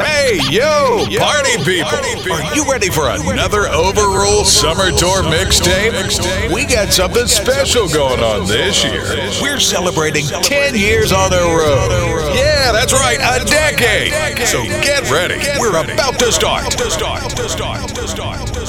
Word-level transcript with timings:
Hey, 0.00 0.40
yo, 0.50 1.04
party, 1.18 1.56
people. 1.64 1.90
party 1.90 2.14
people. 2.16 2.32
Are 2.32 2.54
you 2.54 2.64
ready 2.70 2.88
for 2.88 3.08
another 3.08 3.68
Overrule 3.68 4.44
Summer 4.44 4.90
Tour 4.90 5.22
mixtape? 5.22 6.52
We 6.52 6.64
got 6.64 6.92
something 6.92 7.26
special 7.26 7.88
going 7.88 8.20
on 8.20 8.46
this 8.46 8.82
year. 8.84 9.02
We're 9.42 9.60
celebrating 9.60 10.26
10 10.26 10.74
years 10.74 11.12
on 11.12 11.30
the 11.30 11.40
road. 11.40 12.34
Yeah, 12.34 12.72
that's 12.72 12.92
right, 12.92 13.18
a 13.18 13.44
decade. 13.44 14.12
So 14.46 14.62
get 14.64 15.10
ready. 15.10 15.38
We're 15.58 15.70
about 15.70 16.18
to 16.20 16.32
start. 16.32 16.70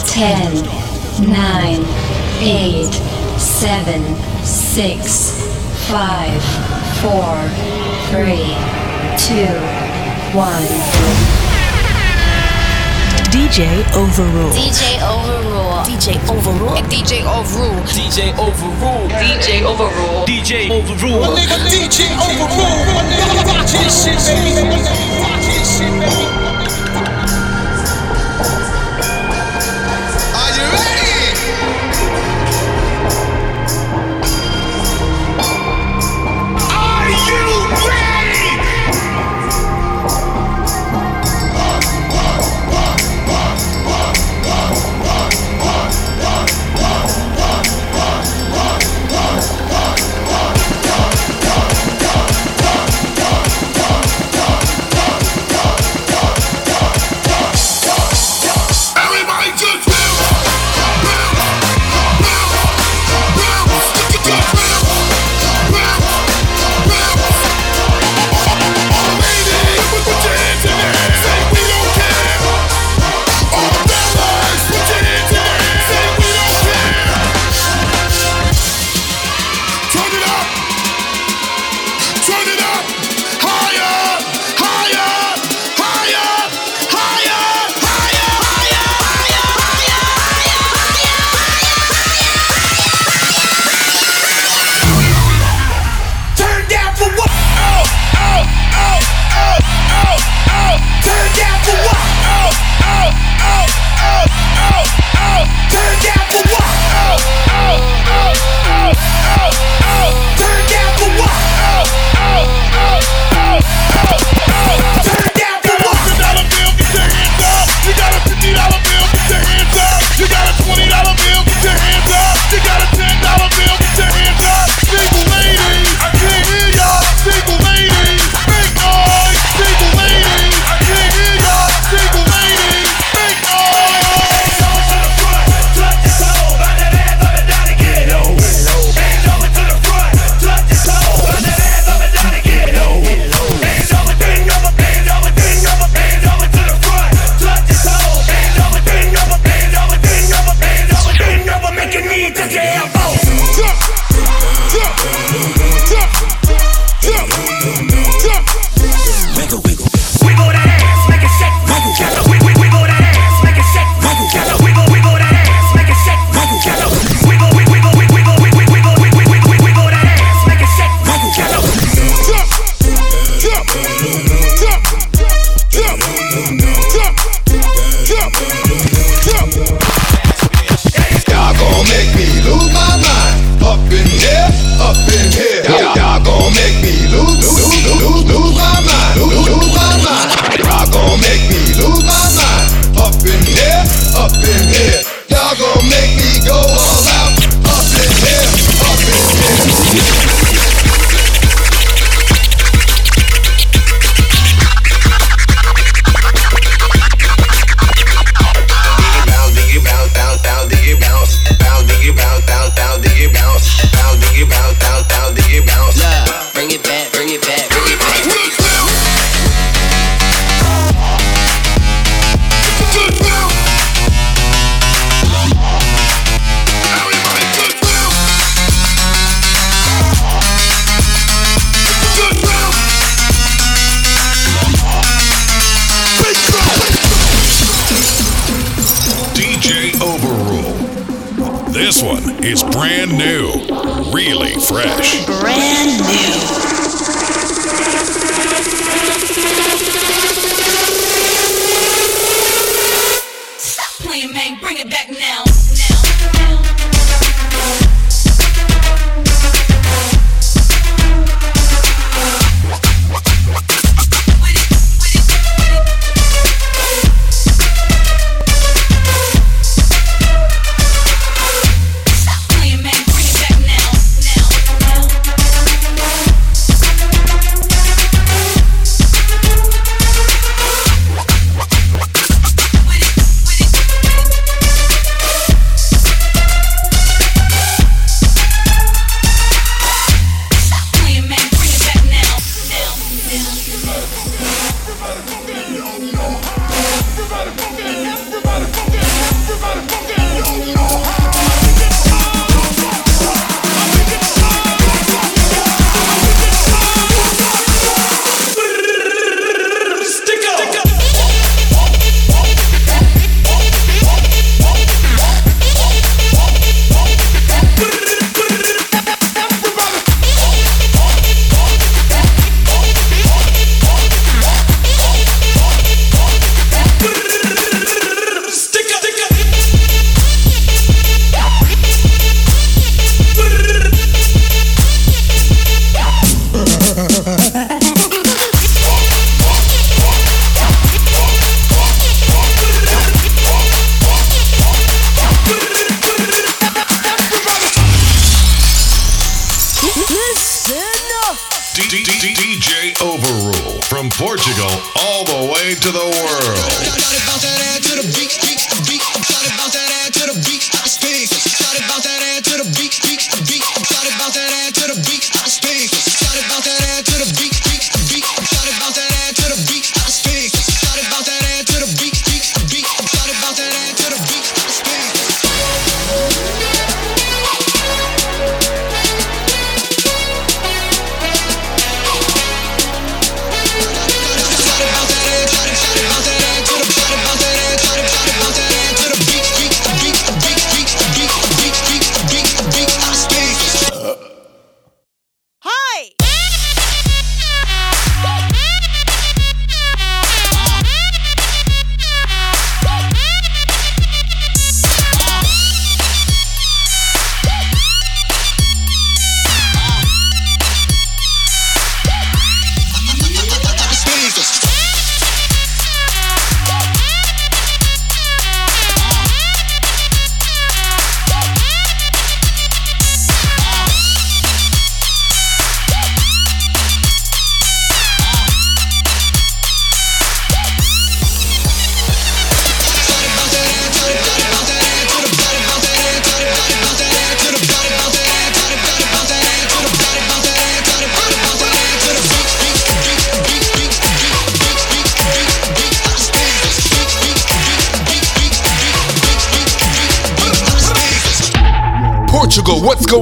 10, 0.07 0.53
9, 1.31 1.85
8, 2.41 2.93
7, 3.39 4.43
6, 4.43 5.31
5, 5.87 6.43
4, 7.01 7.49
3, 8.11 8.83
2, 9.17 9.92
one. 10.33 10.63
DJ 13.29 13.83
Overrule. 13.93 14.51
DJ 14.51 14.97
Overrule. 15.01 15.83
DJ 15.85 16.17
Overrule. 16.27 16.77
DJ 16.89 17.21
Overrule. 17.23 17.83
DJ 17.85 18.33
Overrule. 18.33 19.09
DJ 19.09 19.61
Overrule. 19.61 20.25
DJ 20.25 20.69
Overrule. 20.69 21.21
My 21.21 21.27
nigga 21.37 21.57
DJ 21.69 22.09
Overrule. 22.17 23.45
Watch 23.45 23.71
this 23.73 24.03
shit, 24.03 24.17
baby. 24.25 24.81
Watch 25.21 25.45
this 25.45 25.77
shit, 25.77 25.91
baby. 25.99 26.52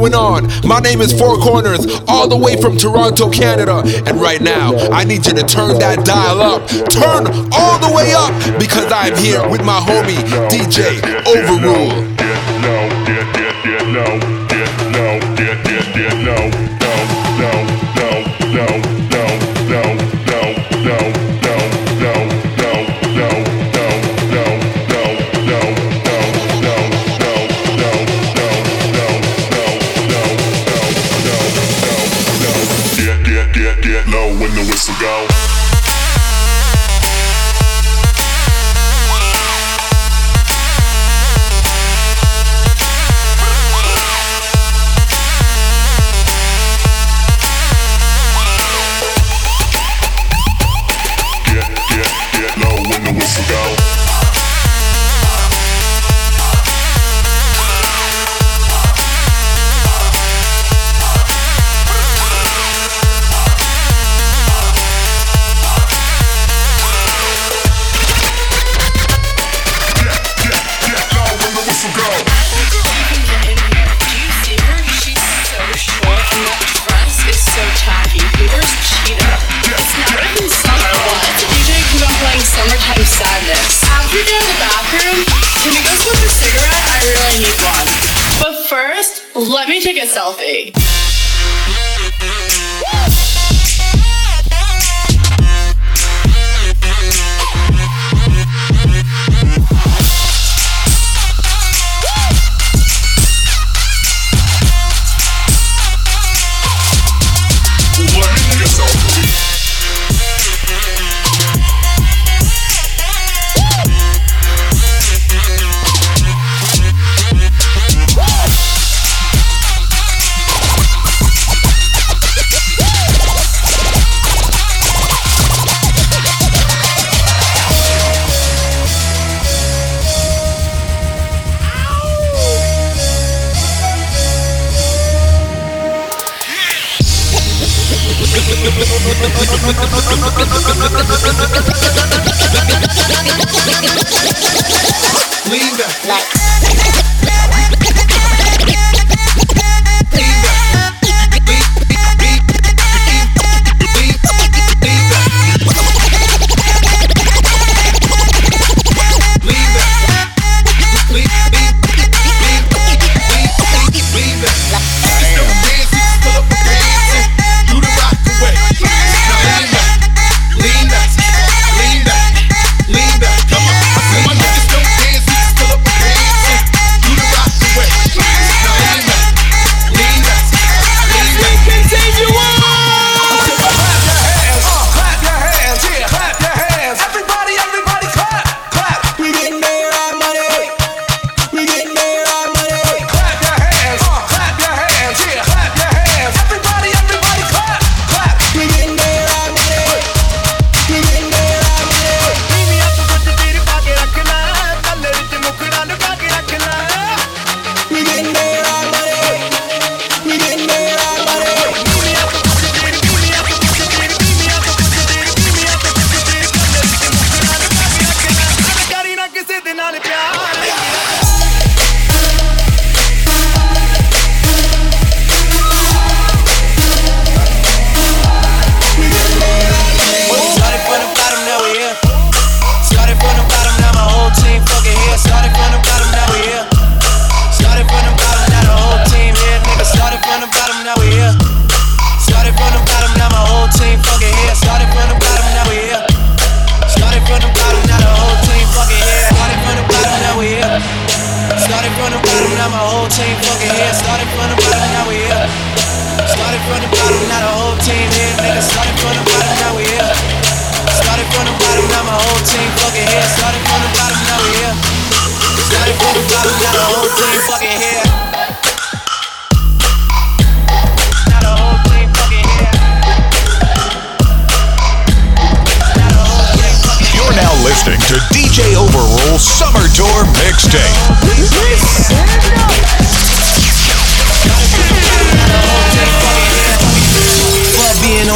going 0.02 0.16
on? 0.16 0.68
My 0.68 0.80
name 0.80 1.00
is 1.00 1.14
Four 1.14 1.38
Corners, 1.38 1.86
all 2.08 2.28
the 2.28 2.36
way 2.36 2.60
from 2.60 2.76
Toronto, 2.76 3.30
Canada. 3.30 3.84
And 4.08 4.20
right 4.20 4.42
now, 4.42 4.76
I 4.90 5.04
need 5.04 5.28
you 5.28 5.34
to 5.34 5.44
turn 5.44 5.78
that 5.78 6.04
dial 6.06 6.42
up. 6.42 6.68
Turn 6.90 7.28
all 7.54 7.78
the 7.78 7.94
way 7.96 8.14
up 8.16 8.34
because 8.60 8.92
I'm 8.92 9.16
here 9.16 9.48
with 9.48 9.64
my 9.64 9.80
homie, 9.80 10.18
DJ 10.50 11.00
Overrule. 11.26 12.12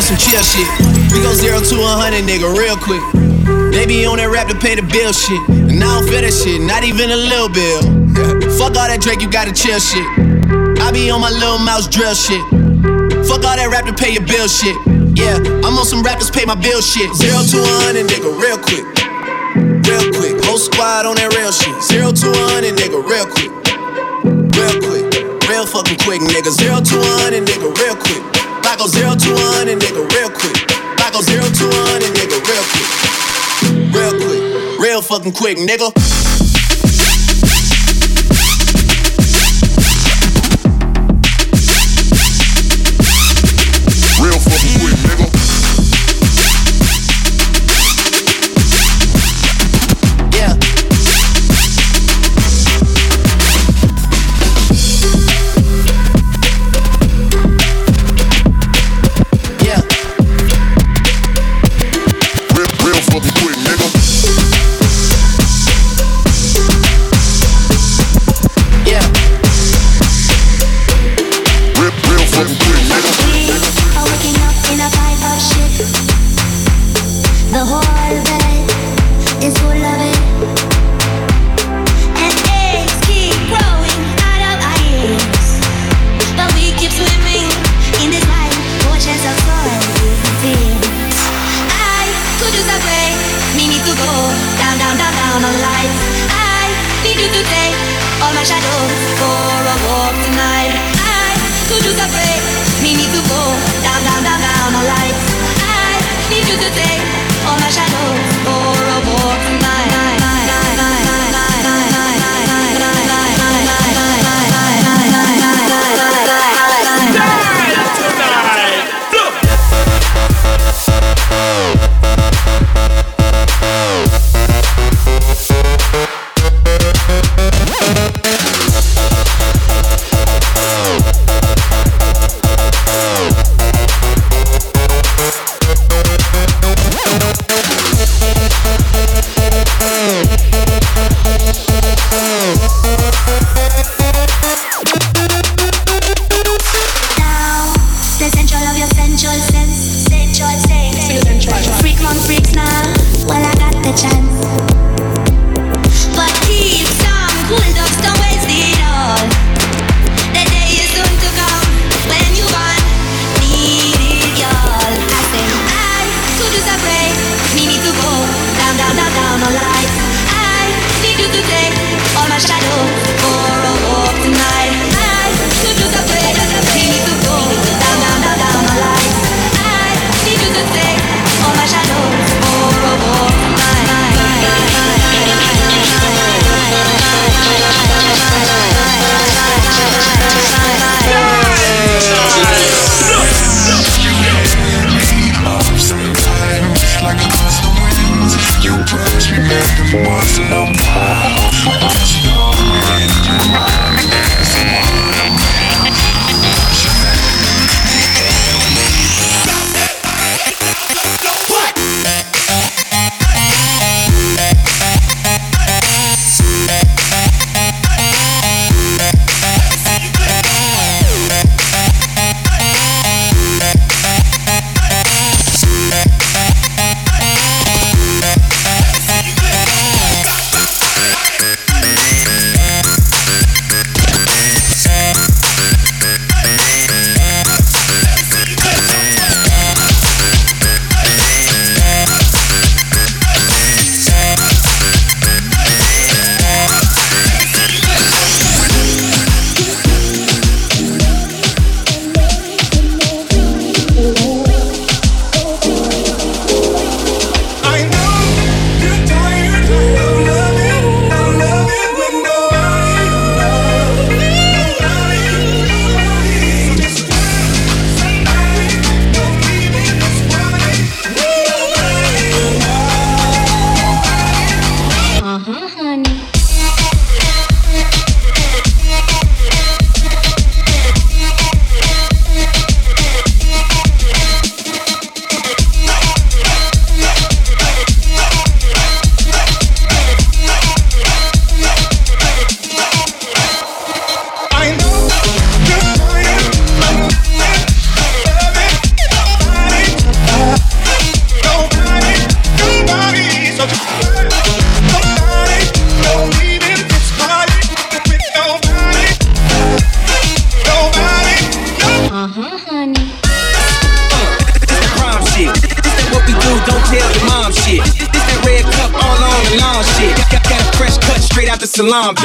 Some 0.05 0.21
chill 0.21 0.45
shit. 0.45 0.69
We 1.09 1.17
go 1.25 1.33
zero 1.33 1.57
to 1.57 1.75
hundred, 1.81 2.29
nigga, 2.29 2.45
real 2.53 2.77
quick. 2.77 3.01
They 3.73 3.89
be 3.89 4.05
on 4.05 4.21
that 4.21 4.29
rap 4.29 4.45
to 4.53 4.57
pay 4.57 4.77
the 4.77 4.85
bill 4.85 5.09
shit. 5.09 5.41
And 5.49 5.81
I 5.81 5.97
don't 5.97 6.05
feel 6.05 6.21
that 6.21 6.29
shit, 6.29 6.61
not 6.61 6.85
even 6.85 7.09
a 7.09 7.17
little 7.17 7.49
bill. 7.49 7.81
Fuck 8.61 8.77
all 8.77 8.85
that 8.85 9.01
Drake, 9.01 9.25
you 9.25 9.29
gotta 9.29 9.49
chill 9.49 9.81
shit. 9.81 10.05
I 10.77 10.93
be 10.93 11.09
on 11.09 11.25
my 11.25 11.33
little 11.33 11.57
mouse 11.57 11.89
drill 11.89 12.13
shit. 12.13 12.37
Fuck 13.25 13.41
all 13.49 13.57
that 13.57 13.65
rap 13.73 13.89
to 13.89 13.97
pay 13.97 14.13
your 14.13 14.21
bill 14.29 14.45
shit. 14.45 14.77
Yeah, 15.17 15.41
I'm 15.65 15.73
on 15.73 15.85
some 15.89 16.05
rappers 16.05 16.29
pay 16.29 16.45
my 16.45 16.53
bill 16.53 16.85
shit. 16.85 17.09
Zero 17.17 17.41
to 17.41 17.57
hundred, 17.81 18.05
nigga, 18.05 18.29
real 18.29 18.61
quick. 18.61 18.85
Real 19.89 20.05
quick. 20.13 20.37
Whole 20.45 20.61
squad 20.61 21.09
on 21.09 21.17
that 21.17 21.33
real 21.33 21.49
shit. 21.49 21.73
Zero 21.81 22.13
to 22.13 22.29
hundred, 22.53 22.77
nigga, 22.77 23.01
real 23.01 23.25
quick. 23.25 23.49
Real 24.53 24.75
quick. 24.85 25.05
Real 25.49 25.65
fucking 25.65 25.97
quick, 26.05 26.21
nigga. 26.21 26.53
Zero 26.53 26.77
to 26.77 26.97
hundred, 27.17 27.49
nigga, 27.49 27.73
real 27.73 27.97
quick. 27.97 28.34
I 28.67 28.75
go 28.77 28.87
zero 28.87 29.15
to 29.15 29.31
a 29.33 29.37
hundred, 29.55 29.79
nigga, 29.79 30.01
real 30.13 30.29
quick. 30.29 30.57
I 30.99 31.09
go 31.11 31.21
zero 31.21 31.43
to 31.43 31.65
a 31.69 31.81
hundred, 31.89 32.11
nigga, 32.17 32.37
real 32.43 32.65
quick. 32.73 32.89
Real 33.93 34.13
quick. 34.19 34.79
Real 34.79 35.01
fucking 35.01 35.33
quick, 35.33 35.57
nigga. 35.57 36.24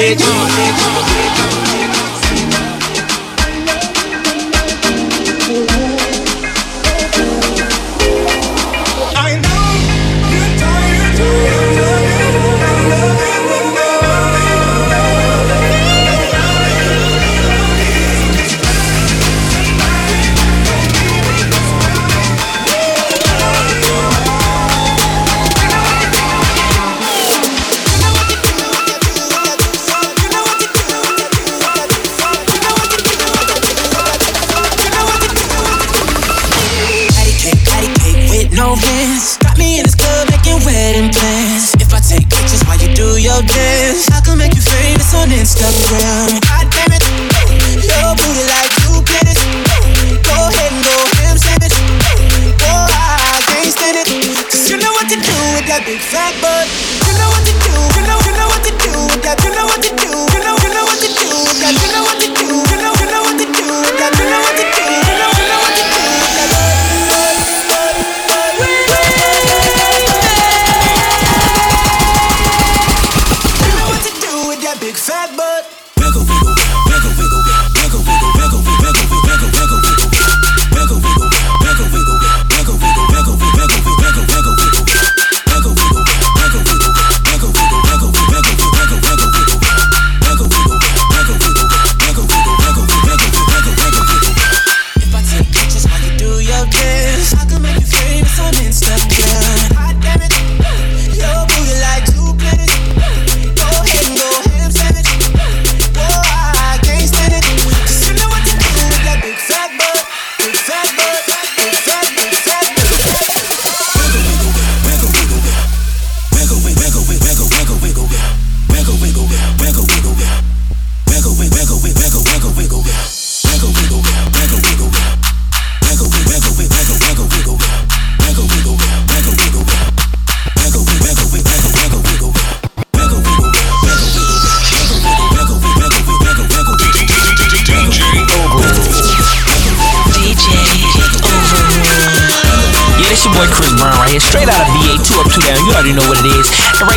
shit. 0.00 0.39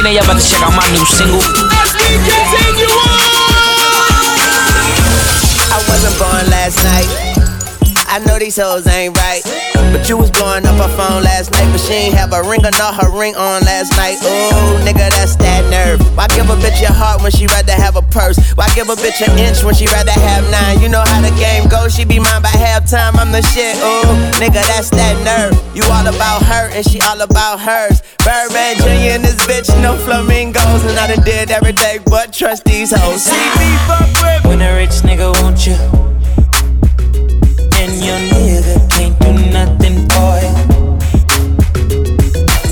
And 0.05 0.13
y'all 0.13 0.25
about 0.25 0.35
to 0.35 0.45
check 0.45 0.61
out 0.61 0.75
my 0.75 0.83
new 0.91 1.05
single. 1.05 1.39
I 5.71 5.79
wasn't 5.87 6.19
born 6.19 6.43
last 6.51 6.83
night. 6.83 7.07
I 8.11 8.19
know 8.27 8.37
these 8.37 8.57
hoes 8.57 8.85
ain't 8.87 9.15
right. 9.17 9.41
But 9.95 10.09
you 10.09 10.17
was 10.17 10.29
blowing 10.29 10.65
up 10.65 10.75
her 10.75 10.91
phone 10.97 11.23
last 11.23 11.51
night, 11.51 11.71
but 11.71 11.79
she 11.79 11.93
ain't 11.93 12.15
have 12.15 12.33
a 12.33 12.43
ring 12.43 12.65
or 12.65 12.75
not 12.77 12.99
her 12.99 13.09
ring 13.09 13.35
on 13.35 13.61
last 13.63 13.95
night. 13.95 14.17
Ooh, 14.19 14.75
nigga, 14.83 15.07
that's 15.15 15.35
that 15.37 15.63
nerve. 15.71 16.01
Why 16.17 16.27
give 16.27 16.49
a 16.49 16.57
bitch 16.59 16.81
your 16.81 16.91
heart 16.91 17.21
when 17.21 17.31
she 17.31 17.47
rather 17.47 17.71
have 17.71 17.95
a 17.95 18.01
purse? 18.01 18.37
Why 18.59 18.67
give 18.75 18.89
a 18.89 18.95
bitch 18.95 19.21
an 19.21 19.37
inch 19.39 19.63
when 19.63 19.73
she 19.73 19.85
rather 19.87 20.11
have 20.11 20.43
nine? 20.51 20.81
You 20.81 20.89
know 20.89 21.03
how 21.05 21.21
the 21.21 21.31
game 21.39 21.69
goes, 21.69 21.95
she 21.95 22.05
be 22.05 22.19
mine 22.19 22.41
by 22.41 22.51
halftime. 22.51 23.15
I'm 23.15 23.31
the 23.31 23.41
shit. 23.41 23.77
Ooh, 23.79 24.03
nigga, 24.41 24.65
that's 24.67 24.89
that 24.91 25.15
nerve. 25.23 25.55
You 25.75 25.83
all 25.89 26.07
about 26.07 26.43
her 26.43 26.69
and 26.73 26.83
she 26.83 26.99
all 27.01 27.21
about 27.21 27.61
hers. 27.61 28.01
Birdman 28.23 28.77
Jr. 28.77 29.19
this 29.21 29.36
bitch, 29.45 29.67
no 29.81 29.97
flamingos, 29.97 30.86
and 30.86 30.97
I 30.97 31.13
done 31.13 31.25
did 31.25 31.51
everything 31.51 32.01
but 32.05 32.31
trust 32.31 32.63
these 32.63 32.93
hoes. 32.95 33.23
See 33.23 33.36
me 33.36 33.75
fuck 33.86 34.07
with 34.23 34.45
When 34.45 34.62
a 34.62 34.73
rich 34.75 35.03
nigga 35.03 35.29
want 35.43 35.67
you, 35.67 35.73
and 37.75 37.91
your 37.99 38.17
nigga 38.31 38.89
can't 38.91 39.19
do 39.19 39.33
nothing 39.51 40.07
you. 40.07 40.53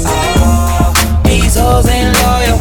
Oh, 0.07 0.93
these 1.25 1.55
hoes 1.57 1.87
ain't 1.89 2.15
loyal. 2.23 2.57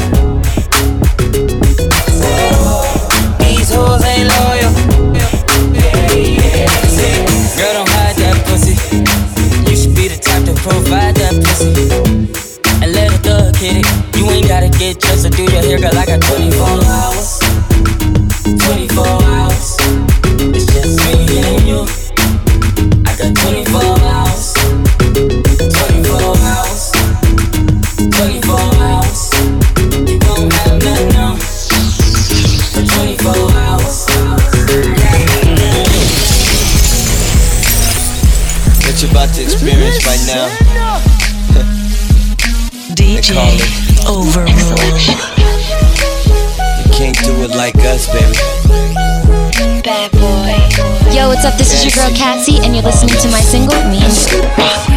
Oh, 2.26 3.36
these 3.38 3.70
hoes 3.72 4.04
ain't 4.04 4.28
loyal. 4.34 4.72
Girl, 7.56 7.72
don't 7.72 7.88
hide 7.88 8.16
that 8.16 8.36
pussy. 8.46 8.74
You 9.70 9.76
should 9.76 9.94
be 9.94 10.08
the 10.08 10.18
type 10.20 10.44
to 10.44 10.54
provide 10.54 11.14
that 11.16 11.34
pussy. 11.44 12.09
Hit 13.60 13.84
it. 13.84 14.16
You 14.16 14.24
ain't 14.30 14.48
gotta 14.48 14.70
get 14.70 14.98
dressed 14.98 15.26
or 15.26 15.30
do 15.30 15.42
your 15.42 15.60
hair, 15.60 15.78
girl. 15.78 15.92
I 15.92 16.06
got 16.06 16.22
24 16.22 16.64
hours. 16.64 17.40
24 18.56 19.04
hours. 19.04 19.76
It's 20.56 20.64
just 20.72 20.96
me 21.04 21.12
and 21.44 21.68
you. 21.68 21.84
I 23.04 23.12
got 23.20 23.36
24 23.36 23.84
hours. 24.08 24.56
24 25.76 26.40
hours. 26.48 26.88
24 28.16 28.56
hours. 28.80 29.20
You 30.08 30.16
won't 30.24 30.52
have 30.64 30.80
nothing 30.80 31.16
on. 31.20 31.36
For 32.72 32.80
24 32.80 33.28
hours. 33.60 34.08
What 38.86 38.96
you 39.02 39.08
about 39.10 39.28
to 39.34 39.42
experience 39.42 40.06
right 40.06 40.24
now? 40.26 40.69
DJ 43.20 43.36
Overrule. 44.06 44.80
You 46.78 46.90
can't 46.90 47.16
do 47.18 47.42
it 47.42 47.54
like 47.54 47.76
us, 47.76 48.06
baby. 48.06 48.32
Bad 49.82 50.10
boy. 50.12 51.12
Yo, 51.14 51.28
what's 51.28 51.44
up? 51.44 51.58
This 51.58 51.74
is 51.74 51.84
your 51.84 51.92
girl 52.02 52.16
Cassie, 52.16 52.64
and 52.64 52.74
you're 52.74 52.82
listening 52.84 53.16
to 53.16 53.28
my 53.28 53.40
single, 53.40 53.76
Me 53.90 53.98
and 54.02 54.12
You. 54.12 54.89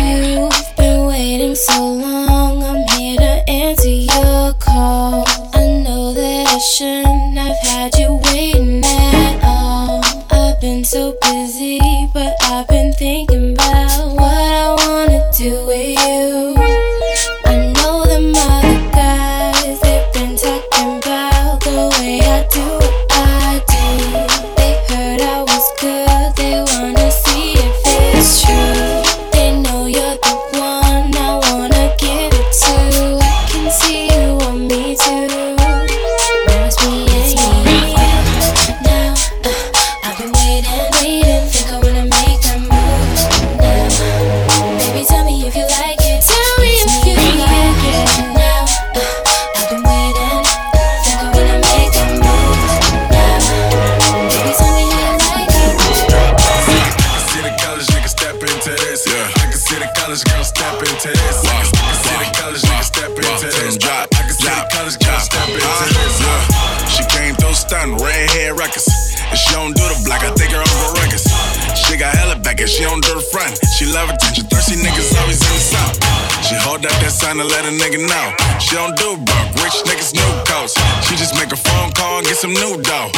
Hold 77.33 77.49
to 77.49 77.55
let 77.55 77.65
a 77.65 77.73
nigga 77.73 77.99
know. 78.05 78.27
She 78.59 78.75
don't 78.75 78.95
do 78.97 79.17
broke, 79.17 79.49
rich 79.63 79.77
niggas 79.85 80.13
new 80.13 80.31
coats. 80.45 80.73
She 81.07 81.15
just 81.15 81.35
make 81.35 81.51
a 81.51 81.57
phone 81.57 81.91
call 81.93 82.19
and 82.19 82.27
get 82.27 82.37
some 82.37 82.53
new 82.53 82.81
dough. 82.81 83.09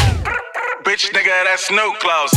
Bitch, 0.84 1.10
nigga, 1.12 1.34
that's 1.50 1.66
Snoop 1.68 1.98
clothes. 1.98 2.32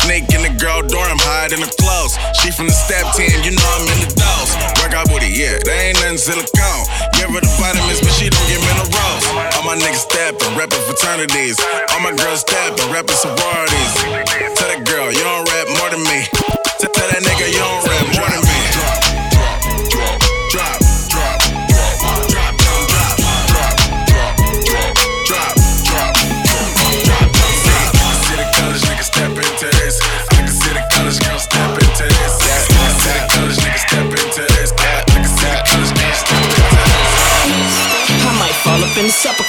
Sneak 0.00 0.32
in 0.32 0.40
the 0.40 0.52
girl 0.56 0.80
dorm, 0.80 1.18
hide 1.20 1.52
in 1.52 1.60
the 1.60 1.68
clothes. 1.76 2.16
She 2.40 2.50
from 2.50 2.66
the 2.66 2.72
step 2.72 3.04
team, 3.12 3.36
you 3.44 3.52
know 3.52 3.70
I'm 3.76 3.84
in 3.92 4.00
the 4.08 4.10
dose. 4.16 4.52
Work 4.80 4.96
out 4.96 5.06
booty, 5.12 5.28
yeah, 5.28 5.60
they 5.60 5.92
ain't 5.92 6.00
nothing 6.00 6.16
silicone. 6.16 6.84
Give 7.12 7.28
her 7.28 7.42
the 7.44 7.52
vitamins, 7.60 8.00
but 8.00 8.12
she 8.16 8.32
don't 8.32 8.46
get 8.48 8.64
minerals. 8.64 9.28
All 9.60 9.64
my 9.68 9.76
niggas 9.76 10.08
steppin', 10.08 10.56
reppin' 10.56 10.80
fraternities. 10.88 11.60
All 11.92 12.00
my 12.00 12.16
girls 12.16 12.40
steppin', 12.40 12.88
reppin' 12.88 13.18
sororities. 13.20 13.92
Tell 14.56 14.68
that 14.72 14.82
girl, 14.88 15.12
you 15.12 15.20
don't 15.20 15.44
rap 15.44 15.68
more 15.76 15.90
than 15.92 16.02
me. 16.08 16.41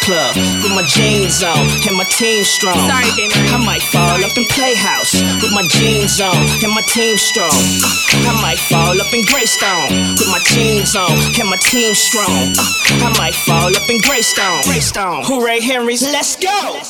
Club 0.04 0.36
with 0.36 0.74
my 0.76 0.84
jeans 0.84 1.40
on 1.44 1.56
and 1.88 1.96
my 1.96 2.04
team 2.12 2.44
strong. 2.44 2.76
Sorry, 2.92 3.08
Dana. 3.16 3.56
I 3.56 3.60
might 3.64 3.82
fall 3.88 4.20
up 4.20 4.36
in 4.36 4.44
Playhouse 4.52 5.16
with 5.40 5.52
my 5.56 5.64
jeans 5.72 6.20
on 6.20 6.36
and 6.36 6.72
my 6.76 6.84
team 6.92 7.16
strong. 7.16 7.56
I 8.28 8.36
might 8.44 8.60
fall 8.60 9.00
up 9.00 9.12
in 9.16 9.24
Greystone 9.32 10.20
with 10.20 10.28
my 10.28 10.44
jeans 10.52 10.96
on 10.96 11.16
and 11.40 11.48
my 11.48 11.58
team 11.64 11.96
strong. 11.96 12.52
I 13.00 13.16
might 13.18 13.36
fall 13.48 13.72
up 13.72 13.88
in 13.90 13.98
Greystone. 14.04 14.62
Greystone. 14.68 15.24
Hooray, 15.24 15.62
Henry's, 15.62 16.04
let's 16.04 16.36
go. 16.36 16.84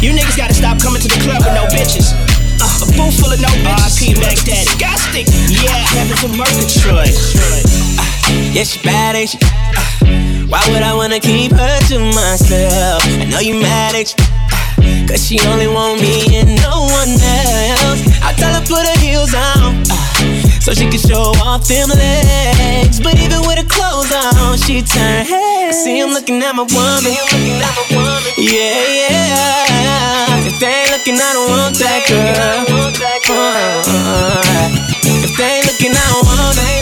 You 0.00 0.16
niggas 0.16 0.36
gotta 0.36 0.54
stop 0.54 0.80
coming 0.80 1.02
to 1.02 1.08
the 1.08 1.20
club 1.20 1.44
with 1.44 1.54
no 1.54 1.68
bitches. 1.68 2.16
Uh, 2.56 2.84
a 2.84 2.86
booth 2.96 3.20
full 3.20 3.30
of 3.30 3.40
no 3.40 3.52
bitches. 3.60 4.00
RP 4.00 4.16
Mac 4.18 4.40
Daddy. 4.48 4.64
Disgusting. 4.64 5.26
Yeah, 5.52 5.76
heaven's 5.92 6.24
a 6.24 6.30
Murgatroyd. 6.32 7.12
Uh, 7.12 7.61
yeah, 8.52 8.64
she 8.64 8.78
bad, 8.82 9.16
ain't 9.16 9.30
she? 9.30 9.38
Uh, 9.42 10.46
why 10.48 10.60
would 10.70 10.82
I 10.82 10.94
wanna 10.94 11.20
keep 11.20 11.52
her 11.52 11.78
to 11.88 11.98
myself? 11.98 13.02
I 13.06 13.24
know 13.30 13.40
you 13.40 13.54
mad, 13.60 13.94
ain't 13.94 14.12
you? 14.12 14.24
Uh, 14.24 15.08
Cause 15.08 15.24
she 15.26 15.40
only 15.48 15.66
want 15.68 16.00
me 16.00 16.24
and 16.38 16.48
no 16.60 16.84
one 16.88 17.12
else. 17.16 18.00
I 18.22 18.32
tell 18.36 18.52
her 18.52 18.64
put 18.66 18.84
her 18.86 18.98
heels 19.00 19.34
on. 19.34 19.82
uh, 19.90 19.96
so 20.60 20.72
she 20.74 20.88
can 20.88 21.00
show 21.00 21.32
off 21.42 21.66
them 21.66 21.88
legs. 21.88 23.00
But 23.00 23.18
even 23.18 23.40
with 23.48 23.58
her 23.58 23.68
clothes 23.68 24.12
on, 24.12 24.58
she 24.58 24.82
turn 24.82 25.24
head. 25.26 25.74
See 25.74 25.98
him 25.98 26.10
looking 26.10 26.42
at 26.42 26.54
my 26.54 26.62
woman. 26.62 27.12
Yeah, 28.36 28.76
yeah. 29.00 30.46
If 30.46 30.60
they 30.60 30.66
ain't 30.68 30.90
looking, 30.92 31.16
I 31.16 31.32
don't 31.32 31.50
want 31.50 31.74
that 31.78 32.04
girl. 32.06 32.66
Uh, 33.28 34.68
if 35.24 35.36
they 35.36 35.58
ain't 35.58 35.66
looking, 35.66 35.92
I 35.96 36.06
don't 36.12 36.26
want 36.26 36.58
it. 36.58 36.81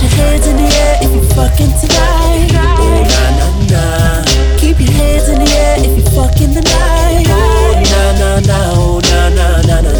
Put 0.00 0.16
your 0.16 0.24
hands 0.24 0.46
in 0.46 0.56
the 0.56 0.62
air 0.64 0.96
if 1.02 1.10
you're 1.12 1.30
fucking 1.36 1.72
tonight. 1.76 2.48
Oh, 2.56 3.04
na 3.12 3.22
na 3.36 3.48
na. 3.68 4.24
Keep 4.56 4.80
your 4.80 4.92
hands 4.92 5.28
in 5.28 5.38
the 5.44 5.50
air 5.52 5.76
if 5.78 5.92
you 5.98 6.04
fucking 6.16 6.54
the 6.54 6.62
night. 6.62 7.26
Oh, 7.28 7.82
na 7.92 8.02
na 8.18 8.40
na. 8.40 8.58
Oh, 8.80 9.00
na 9.04 9.28
na 9.28 9.60
na 9.68 9.80
na 9.82 9.99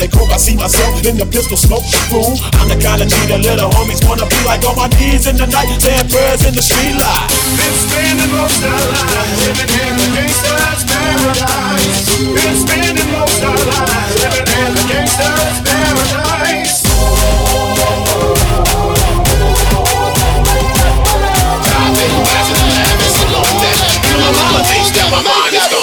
As 0.00 0.08
they 0.08 0.16
croak, 0.16 0.32
I 0.32 0.38
see 0.38 0.56
myself 0.56 1.04
in 1.04 1.18
the 1.20 1.26
pistol 1.26 1.58
smoke. 1.60 1.84
Fool, 2.08 2.32
I'm 2.56 2.72
the 2.72 2.80
kind 2.80 3.04
of 3.04 3.08
G 3.12 3.20
the 3.28 3.36
little 3.36 3.68
homies 3.68 4.00
wanna 4.08 4.24
be 4.24 4.40
like 4.48 4.64
on 4.64 4.72
my 4.72 4.88
knees 4.96 5.28
in 5.28 5.36
the 5.36 5.44
night, 5.44 5.68
saying 5.76 6.08
prayers 6.08 6.40
in 6.40 6.56
the 6.56 6.62
street 6.64 6.96
light. 6.96 7.28
Been 7.60 7.76
spending 7.76 8.32
most 8.32 8.64
of 8.64 8.72
our 8.72 8.96
lives 8.96 9.44
living 9.44 9.68
in 9.68 9.92
the 10.00 10.08
gangster's 10.16 10.88
paradise. 10.88 12.16
Been 12.16 12.56
spending 12.56 13.12
most 13.12 13.44
of 13.44 13.52
our 13.52 13.76
lives 13.76 14.16
living 14.24 14.48
in 14.48 14.72
the 14.72 14.84
gangster's 14.88 15.56
paradise. 15.68 16.80
I've 21.76 21.92
been 21.92 22.12
blasting 22.24 22.56
and 22.56 22.72
laughing 22.72 23.12
so 23.20 23.24
long 23.36 23.52
that 23.52 23.76
even 24.00 24.16
my 24.16 24.32
mama 24.32 24.64
thinks 24.64 24.96
that 24.96 25.12
my 25.12 25.20
mind 25.20 25.60
is 25.60 25.68
gone. 25.68 25.79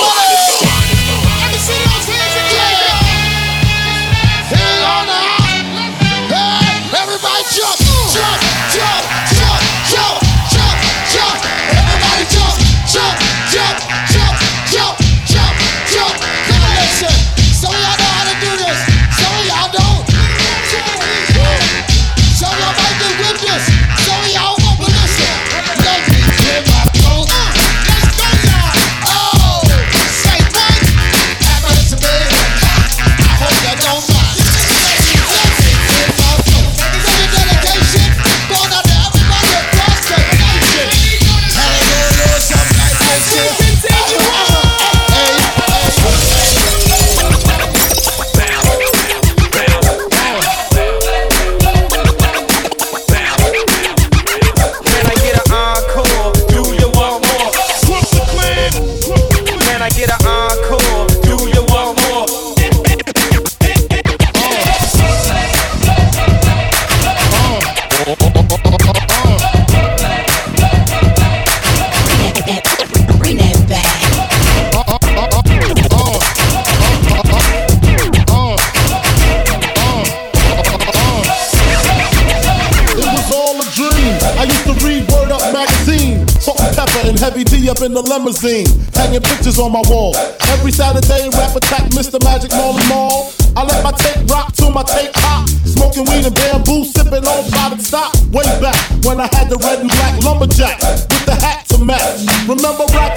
In 87.88 87.93
the 87.93 88.04
limousine, 88.04 88.67
hanging 89.00 89.23
pictures 89.23 89.56
on 89.63 89.71
my 89.71 89.80
wall. 89.88 90.12
Every 90.52 90.76
Saturday, 90.76 91.32
rap 91.39 91.56
attack 91.56 91.88
Mr. 91.95 92.19
Magic 92.19 92.52
Marley 92.52 92.84
Marl. 92.91 93.32
I 93.56 93.63
let 93.63 93.80
my 93.80 93.95
tape 93.95 94.28
rock 94.28 94.52
till 94.52 94.76
my 94.76 94.84
tape 94.84 95.15
pop. 95.15 95.47
Smoking 95.63 96.04
weed 96.12 96.28
and 96.28 96.36
bamboo, 96.36 96.84
sipping 96.84 97.23
on 97.23 97.47
Private 97.47 97.80
Stock. 97.80 98.12
Way 98.36 98.43
back 98.60 98.76
when 99.08 99.23
I 99.23 99.32
had 99.32 99.47
the 99.47 99.56
red 99.63 99.80
and 99.80 99.88
black 99.88 100.19
lumberjack 100.19 100.84
with 100.84 101.32
the 101.32 101.36
hat 101.39 101.63
to 101.71 101.80
match. 101.80 102.28
Remember 102.43 102.84
rapping 102.91 103.16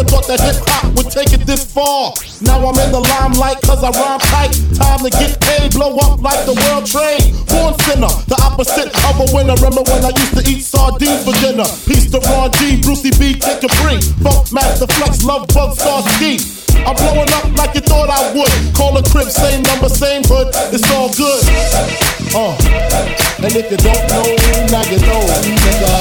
never 0.00 0.08
thought 0.08 0.26
that 0.28 0.40
hip 0.40 0.56
hop 0.68 0.88
would 0.96 1.10
take 1.10 1.32
it 1.32 1.44
this 1.46 1.64
far. 1.64 2.12
Now 2.40 2.64
I'm 2.64 2.78
in 2.80 2.90
the 2.92 3.00
limelight 3.00 3.60
cause 3.62 3.84
I 3.84 3.90
rhyme 3.92 4.20
tight. 4.32 4.52
Time 4.76 5.00
to 5.04 5.10
get 5.10 5.36
paid, 5.40 5.72
blow 5.72 5.96
up 6.00 6.20
like 6.20 6.44
the 6.48 6.56
world 6.56 6.86
trade. 6.88 7.36
Born 7.48 7.76
sinner, 7.84 8.12
the 8.28 8.38
opposite 8.40 8.88
of 8.88 9.14
a 9.20 9.26
winner. 9.36 9.56
Remember 9.60 9.84
when 9.84 10.04
I 10.04 10.12
used 10.16 10.36
to 10.40 10.42
eat 10.48 10.64
sardines 10.64 11.24
for 11.24 11.36
dinner? 11.44 11.68
Peace 11.84 12.08
to 12.12 12.20
Ron 12.32 12.52
G, 12.56 12.80
Brucey 12.80 13.12
B, 13.18 13.36
take 13.36 13.62
a 13.64 13.70
free. 13.82 14.00
Funkmaster 14.24 14.88
Flex, 14.88 15.24
Love 15.24 15.48
Bug, 15.52 15.76
Star 15.76 16.00
Ski. 16.16 16.40
I'm 16.86 16.96
blowing 16.96 17.28
up 17.36 17.44
like 17.60 17.74
you 17.74 17.84
thought 17.84 18.08
I 18.08 18.32
would. 18.32 18.52
Call 18.72 18.96
a 18.96 19.02
crib, 19.04 19.28
same 19.28 19.62
number, 19.68 19.88
same 19.88 20.22
hood. 20.24 20.48
It's 20.72 20.86
all 20.96 21.12
good. 21.12 21.44
Uh, 22.32 22.56
and 23.44 23.52
if 23.52 23.68
you 23.68 23.76
don't 23.76 24.04
know, 24.08 24.28
now 24.72 24.84
you 24.88 24.98
know. 25.04 25.20
Nigga, 25.44 25.92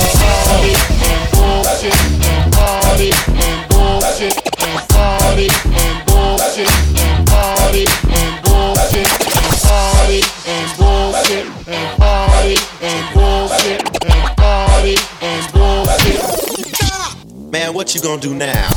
party 0.47 0.99
bullshit 1.33 1.95
and 1.95 2.53
party 2.53 3.09
and 3.11 3.11
bullshit 3.11 3.13
and 3.15 3.28
party 5.29 5.47
and 5.65 6.05
bullshit 6.07 6.69
and 6.97 7.27
party 7.27 7.85
and 8.09 8.41
bullshit 8.43 9.09
and 9.37 9.53
party 9.61 10.21
and 10.47 10.67
bullshit 10.77 11.45
and 11.67 11.97
party 12.01 12.57
and 12.81 13.13
bullshit 13.13 13.81
and 14.09 14.37
party 14.37 14.95
and 15.21 15.53
bullshit. 15.53 16.21
Man, 17.51 17.73
what 17.73 17.93
you 17.93 18.01
gonna 18.01 18.19
do 18.19 18.33
now? 18.33 18.69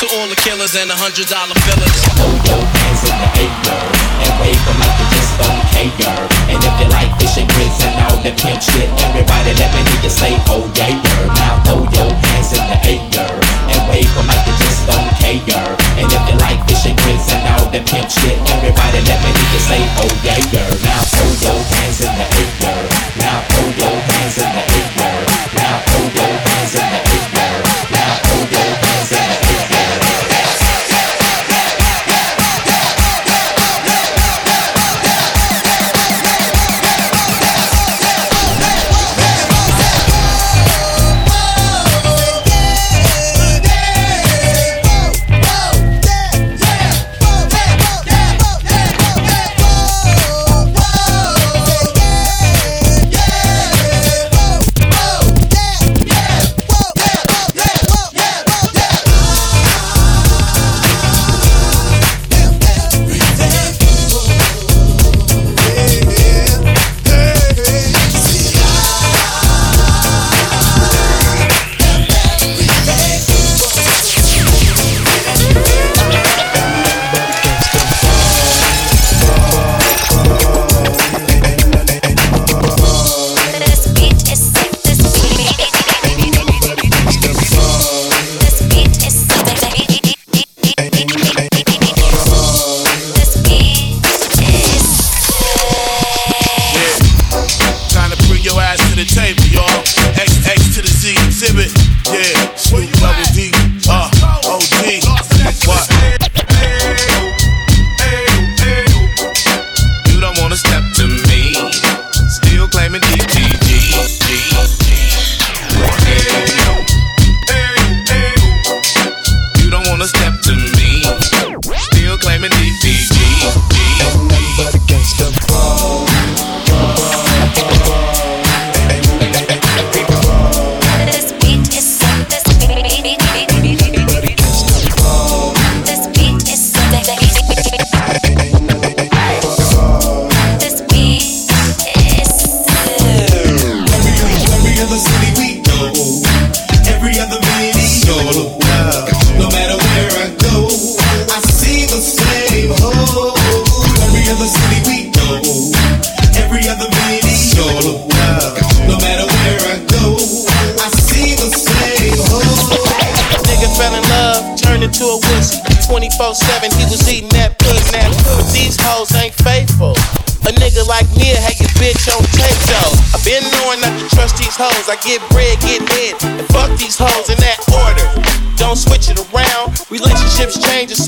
To 0.00 0.06
all 0.12 0.28
the 0.28 0.36
killers 0.44 0.76
and 0.76 0.90
the 0.90 0.94
hundred 0.94 1.28
dollar 1.32 1.56
billers. 1.64 1.96
Throw 2.20 2.28
your 2.52 2.60
hands 2.60 3.00
in 3.08 3.16
the 3.16 3.28
air 3.48 4.04
and 4.28 4.32
wave 4.44 4.60
them 4.68 4.76
like 4.76 4.96
you 5.00 5.06
just 5.16 5.32
don't 5.40 5.64
care. 5.72 6.28
And 6.52 6.60
if 6.60 6.74
you 6.80 6.93
like 7.34 7.50
fish 7.50 7.82
and 7.82 7.98
all 8.06 8.16
the 8.22 8.30
pimp 8.38 8.62
shit, 8.62 8.86
everybody 9.02 9.50
let 9.58 9.70
me 9.74 9.82
hear 9.90 10.06
you 10.06 10.10
say, 10.10 10.38
oh 10.54 10.70
yeah, 10.78 10.94
yeah. 10.94 11.34
Now 11.34 11.58
throw 11.66 11.82
your 11.82 12.10
hands 12.14 12.54
in 12.54 12.62
the 12.62 12.78
air 12.86 13.34
and 13.74 13.82
wave 13.90 14.06
them 14.14 14.26
like 14.30 14.46
you 14.46 14.54
just 14.62 14.86
don't 14.86 15.10
care. 15.18 15.66
And 15.98 16.06
if 16.06 16.22
you 16.30 16.36
like 16.38 16.62
fish 16.68 16.86
and 16.86 16.96
grits 17.02 17.32
and 17.34 17.42
all 17.54 17.66
the 17.74 17.82
pimp 17.82 18.06
shit, 18.06 18.38
everybody 18.54 19.02
let 19.10 19.18
me 19.18 19.30
hear 19.34 19.50
you 19.50 19.62
say, 19.66 19.80
oh 19.98 20.10
yeah, 20.22 20.38
yeah. 20.54 20.68
Now 20.86 21.02
throw 21.10 21.30
your 21.42 21.58
hands 21.58 22.00
in 22.06 22.12
the 22.14 22.26
air. 22.70 22.82
Now 23.18 23.42
throw 23.50 23.66
your 23.82 23.96
hands 23.98 24.38
in 24.38 24.50
the 24.54 24.62
air. 25.02 25.20
Now 25.58 25.74
throw 25.90 26.04
your 26.14 26.32
hands 26.38 26.74
in 26.78 26.86
the 26.86 26.98
air. 26.98 27.03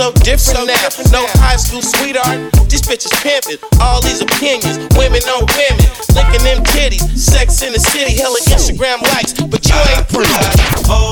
So 0.06 0.22
different 0.22 0.68
now. 0.68 0.88
No 1.10 1.26
high 1.42 1.56
school 1.56 1.82
sweetheart, 1.82 2.52
these 2.70 2.82
bitches 2.82 3.10
pimping. 3.22 3.58
All 3.80 4.00
these 4.02 4.20
opinions, 4.20 4.78
women 4.94 5.22
on 5.34 5.46
women, 5.58 5.88
licking 6.14 6.44
them 6.46 6.62
titties. 6.62 7.02
Sex 7.16 7.62
in 7.62 7.72
the 7.72 7.80
city, 7.80 8.14
hella 8.14 8.38
Instagram 8.46 9.02
likes, 9.14 9.32
but 9.34 9.66
you 9.66 9.74
ain't 9.74 10.06
pretty. 10.08 10.30
Hoes, 10.86 10.90
oh, 10.90 11.05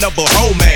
the 0.00 0.06
abominable 0.06 0.69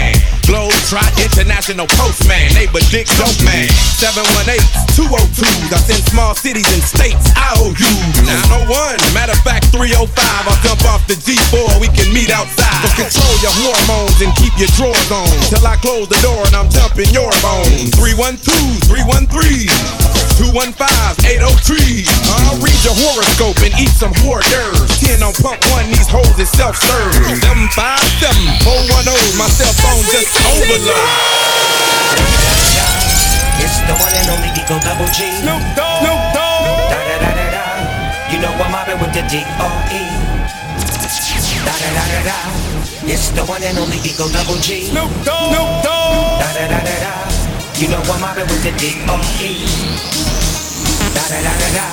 hoe 0.94 1.02
man. 1.02 1.14
Globe 1.14 1.14
Trot 1.14 1.18
International 1.18 1.86
Postman, 1.86 2.54
neighbor 2.54 2.80
Dick 2.90 3.06
Dope 3.18 3.42
Man. 3.44 3.68
718 3.98 4.62
202s. 4.94 5.72
I 5.72 5.78
send 5.82 6.04
small 6.06 6.34
cities 6.34 6.66
and 6.72 6.82
states. 6.82 7.30
I 7.34 7.54
owe 7.58 7.74
you 7.74 7.90
901. 8.22 9.02
Matter 9.14 9.32
of 9.32 9.42
fact, 9.42 9.74
305. 9.74 10.06
I'll 10.06 10.60
jump 10.62 10.84
off 10.86 11.06
the 11.06 11.14
G4. 11.14 11.80
We 11.80 11.88
can 11.88 12.12
meet 12.14 12.30
outside. 12.30 12.86
So 12.86 13.10
control 13.10 13.34
your 13.42 13.54
hormones 13.66 14.22
and 14.22 14.30
keep 14.38 14.54
your 14.58 14.70
drawers 14.78 15.10
on. 15.10 15.26
Till 15.50 15.66
I 15.66 15.76
close 15.82 16.08
the 16.08 16.20
door 16.22 16.46
and 16.46 16.54
I'm 16.54 16.70
jumping 16.70 17.10
your 17.10 17.30
bones. 17.42 17.90
312, 17.98 18.86
313. 18.86 20.14
215 20.38 20.74
803. 21.22 22.06
I'll 22.42 22.58
read 22.58 22.74
your 22.82 22.96
horoscope 23.06 23.58
and 23.62 23.74
eat 23.78 23.94
some 23.94 24.10
hors 24.26 24.42
d'oeuvres. 24.42 24.90
10 24.98 25.22
on 25.22 25.34
pump 25.38 25.62
one, 25.70 25.86
these 25.94 26.10
hoes 26.10 26.34
is 26.38 26.50
self 26.50 26.74
serve. 26.74 27.14
757 27.38 28.34
410, 28.66 29.38
my 29.38 29.46
cell 29.46 29.70
phone 29.78 30.02
just 30.10 30.34
It's 30.84 30.92
the 33.88 33.96
one 33.96 34.12
and 34.12 34.28
only 34.28 34.52
D-O 34.52 34.76
Double 34.84 35.08
G. 35.16 35.32
Snoop 35.40 35.64
Dogg. 35.72 36.04
Snoop 36.04 36.20
Dogg. 36.36 36.92
Da 36.92 37.00
da 37.08 37.16
da 37.24 37.30
da 37.32 37.46
da. 37.56 37.64
You 38.28 38.36
know 38.44 38.52
I'm 38.52 38.68
mobbing 38.68 39.00
with 39.00 39.16
the 39.16 39.24
D.R.E. 39.24 40.02
Da 41.64 41.72
da 41.72 41.88
da 41.88 42.04
da 42.04 42.20
da. 42.28 42.36
It's 43.08 43.32
the 43.32 43.40
one 43.48 43.64
and 43.64 43.78
only 43.80 43.96
D-O 44.04 44.28
Double 44.28 44.60
G. 44.60 44.92
Snoop 44.92 45.08
Dogg. 45.24 45.56
Snoop 45.56 45.72
Dogg. 45.88 46.44
Da 46.44 46.52
da 46.52 46.68
da 46.68 46.76
da 46.84 46.96
da. 47.00 47.32
You 47.80 47.88
know 47.88 48.04
I'm 48.04 48.20
mobbing 48.20 48.44
with 48.52 48.60
the 48.60 48.76
D.R.E. 48.76 49.64
Da 51.16 51.24
da 51.32 51.38
da 51.48 51.52
da 51.64 51.68
da. 51.80 51.86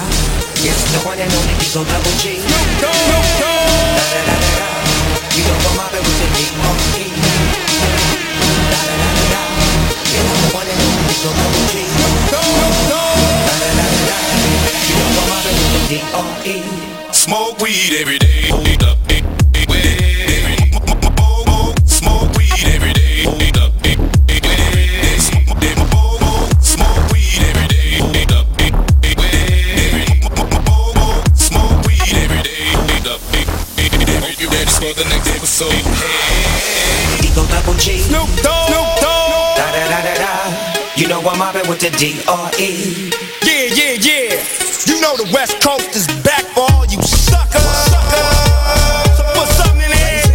It's 0.67 0.83
the 0.91 0.99
one 1.07 1.15
and 1.15 1.31
only 1.31 1.55
D-O 1.63 1.79
Double 1.87 2.15
G. 2.19 2.43
Snoop 2.43 2.67
Dogg. 2.83 2.91
Snoop 2.91 3.27
Dogg. 3.39 3.71
Da 3.95 4.03
da 4.03 4.19
da 4.27 4.35
da 4.35 4.51
da. 4.59 4.67
You 5.31 5.47
know 5.47 5.55
I'm 5.63 5.79
mobbing 5.79 6.03
with 6.03 6.19
the 6.19 6.27
D.R.E. 6.35 7.00
Smoke 11.21 11.37
weed 11.37 11.85
every 12.01 12.17
day. 12.17 12.89
Smoke 17.11 17.61
weed 17.61 17.93
every 17.93 18.17
day. 18.17 18.47
Smoke 26.59 27.05
weed 27.13 27.41
every 27.45 27.67
day. 27.67 28.01
Smoke 31.35 31.85
weed 31.85 32.15
every 32.17 32.41
day. 32.41 32.73
You 34.39 34.49
ready 34.49 34.71
for 34.71 34.91
the 34.97 35.05
next 35.07 35.29
episode. 35.29 35.69
D-O 37.21 37.45
Double 37.45 37.77
G. 37.77 37.99
Snoop 37.99 38.27
Dogg. 38.41 38.69
Snoop 38.69 38.87
Dogg. 38.99 39.57
Da 39.57 39.71
da 39.71 39.87
da 39.87 40.15
da. 40.15 40.20
You 41.01 41.07
know 41.07 41.17
I'm 41.25 41.39
mobbing 41.39 41.65
with 41.65 41.81
the 41.81 41.89
D.R.E. 41.97 43.09
Yeah, 43.41 43.73
yeah, 43.73 43.97
yeah. 43.97 44.37
You 44.85 45.01
know 45.01 45.17
the 45.17 45.25
West 45.33 45.57
Coast 45.57 45.97
is 45.97 46.05
back 46.21 46.45
for 46.53 46.69
all 46.77 46.85
you 46.85 47.01
suckers. 47.01 47.57
So 49.17 49.25
put 49.33 49.49
something 49.49 49.81
in 49.81 49.89
there. 49.89 50.29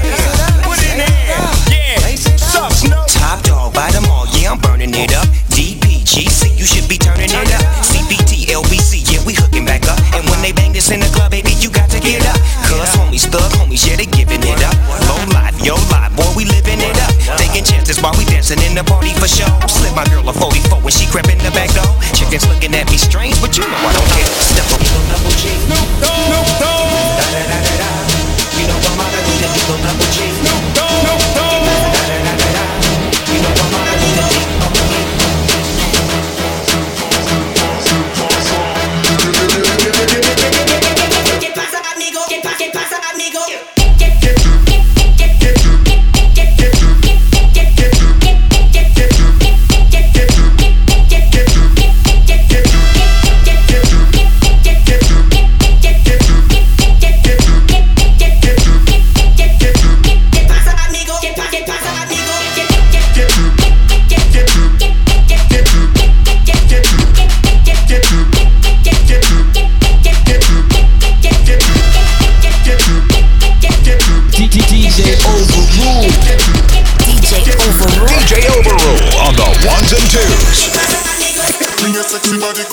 Put 0.67 0.83
it 0.83 0.91
in 0.91 1.07
there. 1.07 1.39
Yeah. 1.71 2.19
Suck, 2.35 2.75
Snoop. 2.75 2.99
Top 3.07 3.47
dog 3.47 3.79
by 3.79 3.95
them 3.95 4.11
all, 4.11 4.27
yeah, 4.35 4.51
I'm 4.51 4.59
burning 4.59 4.91
it 4.91 5.15
up. 5.15 5.31
DPGC, 5.55 6.59
you 6.59 6.67
should 6.67 6.91
be 6.91 6.99
turning 6.99 7.31
it 7.31 7.51
up. 7.55 7.63
CPT, 7.87 8.51
LBC, 8.51 9.07
yeah, 9.07 9.23
we 9.23 9.39
hooking 9.39 9.71
back 9.71 9.87
up. 9.87 10.03
And 10.19 10.27
when 10.27 10.43
they 10.43 10.51
bang 10.51 10.73
this 10.73 10.91
in 10.91 10.99
the 10.99 11.07
club, 11.15 11.31
baby, 11.31 11.55
you 11.63 11.71
got 11.71 11.87
to 11.95 12.01
get 12.03 12.27
up. 12.27 12.43
Cuz 12.67 12.91
homies, 12.99 13.31
thug 13.31 13.55
homies, 13.55 13.87
yeah, 13.87 13.95
they 13.95 14.11
giving 14.11 14.43
it 14.43 14.63
up. 14.67 14.75
Low 15.07 15.23
life, 15.31 15.55
yo 15.63 15.79
life, 15.95 16.11
boy, 16.19 16.27
we 16.35 16.43
living 16.43 16.83
it 16.83 16.99
up. 17.07 17.15
Taking 17.39 17.63
chances 17.63 18.03
while 18.03 18.19
we 18.19 18.26
dancing 18.47 18.71
in 18.71 18.77
the 18.77 18.85
party 18.85 19.13
for 19.15 19.27
show. 19.27 19.47
Slip 19.67 19.95
my 19.95 20.05
girl 20.07 20.29
a 20.29 20.33
44 20.33 20.81
when 20.81 20.93
she 20.93 21.07
crept 21.07 21.29
in 21.31 21.39
the 21.39 21.51
back 21.51 21.71
door. 21.75 21.87
Chickens 22.15 22.47
looking 22.49 22.75
at 22.75 22.89
me 22.91 22.97
strange, 22.97 23.41
but 23.41 23.57
you 23.57 23.65
know 23.65 23.77
I 23.77 23.93
don't 23.93 24.11
care. 24.15 24.27
Step 24.41 24.67
up, 24.71 24.81
D-O 24.81 25.01
Double 25.11 25.35
G. 25.35 25.76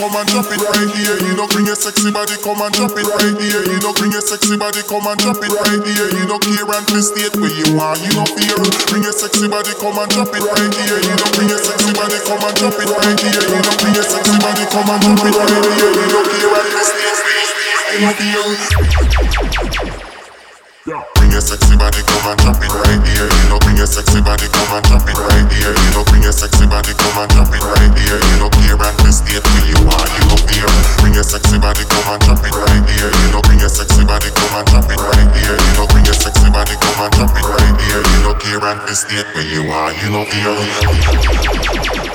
come 0.03 0.19
and 0.19 0.27
drop 0.27 0.51
it 0.51 0.59
right 0.59 0.91
here. 0.99 1.15
You 1.23 1.31
know, 1.39 1.47
bring 1.47 1.63
your 1.63 1.79
sexy 1.79 2.11
body, 2.11 2.35
come 2.43 2.59
and 2.59 2.73
drop 2.75 2.91
it 2.91 3.07
right 3.07 3.39
here. 3.39 3.63
You 3.63 3.79
know, 3.79 3.95
bring 3.95 4.11
your 4.11 4.19
sexy 4.19 4.59
body, 4.59 4.83
come 4.83 5.07
and 5.07 5.15
drop 5.15 5.39
it 5.39 5.47
right 5.47 5.79
here. 5.79 6.11
You 6.11 6.27
know, 6.27 6.39
care 6.43 6.67
and 6.67 6.83
the 6.91 6.99
state 6.99 7.31
where 7.39 7.47
you 7.47 7.79
are. 7.79 7.95
You 7.95 8.11
know, 8.11 8.27
fear. 8.35 8.59
Bring 8.91 9.07
your 9.07 9.15
sexy 9.15 9.47
body, 9.47 9.71
come 9.79 9.95
and 9.95 10.11
drop 10.11 10.35
it 10.35 10.43
right 10.43 10.73
here. 10.75 10.99
You 10.99 11.15
know, 11.15 11.29
bring 11.39 11.47
your 11.47 11.63
sexy 11.63 11.95
body, 11.95 12.19
come 12.27 12.43
and 12.43 12.55
drop 12.59 12.75
it 12.75 12.91
right 12.91 13.15
here. 13.15 13.47
You 13.47 13.63
know, 13.63 13.75
bring 13.79 13.95
your 13.95 14.03
sexy 14.03 14.35
body, 14.43 14.67
come 14.75 14.91
and 14.91 14.99
drop 14.99 15.23
it 15.23 15.35
right 15.39 15.63
here. 15.71 15.87
You 15.95 16.07
know, 16.11 16.23
care 16.27 16.51
and 16.51 16.67
the 16.67 16.83
state 16.83 17.19
where 17.23 17.39
you 17.39 17.63
are. 17.63 17.95
You 17.95 18.03
know, 18.03 18.11
fear. 18.19 18.43
Bring 20.83 21.12
your 21.33 21.41
sexy 21.41 21.73
body, 21.75 21.97
come 22.05 22.29
and 22.29 22.37
drop 22.45 22.61
it 22.61 22.69
right 22.69 23.01
here. 23.09 23.25
You 23.25 23.45
know, 23.49 23.57
bring 23.65 23.75
your 23.75 23.89
sexy 23.89 24.21
body, 24.21 24.45
come 24.53 24.69
and 24.69 24.85
drop 24.85 25.01
it 25.09 25.17
right 25.17 25.49
here. 25.57 25.73
You 25.73 25.89
know, 25.97 26.05
bring 26.05 26.21
your 26.21 26.31
sexy 26.31 26.69
body, 26.69 26.93
come 26.93 27.17
and 27.17 27.29
drop 27.33 27.49
it 27.49 27.63
right 27.73 27.89
here. 27.97 28.21
You 28.21 28.37
know, 28.37 28.53
care 28.53 28.77
and 28.77 28.97
the 29.01 29.09
state 29.09 29.41
where 29.41 29.65
you 29.65 29.81
are. 29.81 30.07
You 30.13 30.23
know, 30.29 30.37
fear. 30.45 30.69
Bring 31.01 31.17
your 31.17 31.25
sexy 31.25 31.57
body, 31.57 31.81
come 31.89 32.05
and 32.13 32.21
drop 32.21 32.37
it 32.45 32.53
right 32.53 32.85
here. 32.85 33.09
You 33.09 33.29
know, 33.33 33.41
bring 33.41 33.57
your 33.57 33.73
sexy 33.73 34.05
body, 34.05 34.29
come 34.29 34.61
and 34.61 34.67
drop 34.69 34.85
it 34.85 35.01
right 35.01 35.29
here. 35.41 35.57
You 35.57 35.73
know, 35.73 35.89
bring 35.89 36.05
your 36.05 36.13
sexy 36.21 36.49
body, 36.53 36.77
come 36.77 37.01
and 37.01 37.13
drop 37.17 37.33
it 37.33 37.45
right 37.49 37.75
here. 37.81 38.03
You 38.05 38.19
know, 38.21 38.37
care 38.37 38.61
and 38.61 38.79
the 38.85 38.93
state 38.93 39.25
where 39.33 39.47
you 39.49 39.73
are. 39.73 39.89
You 40.05 40.13
know, 40.13 40.29
fear. 40.29 42.12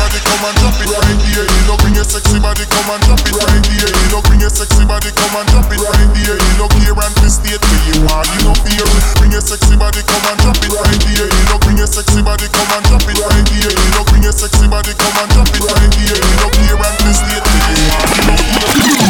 Body, 0.00 0.16
come 0.24 0.48
and 0.48 0.56
drop 0.56 0.80
it 0.80 0.88
right 0.88 1.20
here. 1.28 1.44
You 1.44 1.62
know, 1.68 1.76
bring 1.76 1.92
your 1.92 2.08
sexy 2.08 2.40
body, 2.40 2.64
come 2.72 2.88
and 2.88 3.04
drop 3.04 3.20
it 3.20 3.36
right 3.36 3.64
here. 3.68 3.84
You 3.84 4.08
know, 4.16 4.24
bring 4.24 4.40
your 4.40 4.48
sexy 4.48 4.80
body, 4.88 5.12
come 5.12 5.36
and 5.36 5.44
drop 5.52 5.68
it 5.68 5.76
right 5.76 6.08
here. 6.16 6.40
You 6.40 6.54
know, 6.56 6.72
care 6.72 6.96
and 6.96 7.14
the 7.20 7.28
state 7.28 7.60
where 7.60 7.84
you 7.84 8.08
are. 8.08 8.24
You 8.24 8.48
know, 8.48 8.56
fear. 8.64 8.88
Bring 9.20 9.36
your 9.36 9.44
sexy 9.44 9.76
body, 9.76 10.00
come 10.08 10.24
and 10.24 10.40
drop 10.40 10.56
it 10.56 10.72
right 10.72 11.02
here. 11.04 11.28
You 11.28 11.44
know, 11.52 11.60
bring 11.60 11.76
your 11.76 11.84
sexy 11.84 12.24
body, 12.24 12.48
come 12.48 12.72
and 12.72 12.84
drop 12.88 13.04
it 13.04 13.20
right 13.20 13.48
here. 13.52 13.68
You 13.68 13.90
know, 13.92 14.02
bring 14.08 14.24
your 14.24 14.32
sexy 14.32 14.66
body, 14.72 14.92
come 14.96 15.18
and 15.20 15.30
drop 15.36 15.52
it 15.52 15.68
right 15.68 15.92
here. 15.92 16.16
You 16.16 16.36
know, 16.40 16.48
care 16.48 16.80
and 16.80 16.96
the 17.04 17.12
state 17.12 17.44
where 17.44 17.60
you 17.68 17.84
are. 17.92 18.08
You 18.08 18.24
know, 18.56 18.68
fear. 18.72 19.04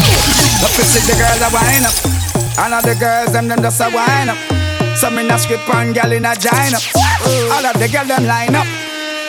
Up 0.67 0.73
to 0.75 0.83
see 0.83 1.07
the 1.07 1.15
girls 1.15 1.39
a 1.39 1.49
wine 1.55 1.87
up. 1.87 1.97
All 2.59 2.75
of 2.75 2.83
the 2.83 2.99
girls 2.99 3.31
them 3.31 3.47
them 3.47 3.63
just 3.63 3.79
a 3.79 3.87
wine 3.95 4.27
up. 4.27 4.39
Some 4.99 5.23
in 5.23 5.31
a 5.31 5.39
script 5.39 5.71
and 5.71 5.95
gal 5.95 6.11
in 6.11 6.27
a 6.27 6.35
up. 6.35 6.83
All 7.55 7.63
of 7.63 7.79
the 7.79 7.87
girls 7.87 8.11
them 8.11 8.27
line 8.27 8.59
up. 8.59 8.67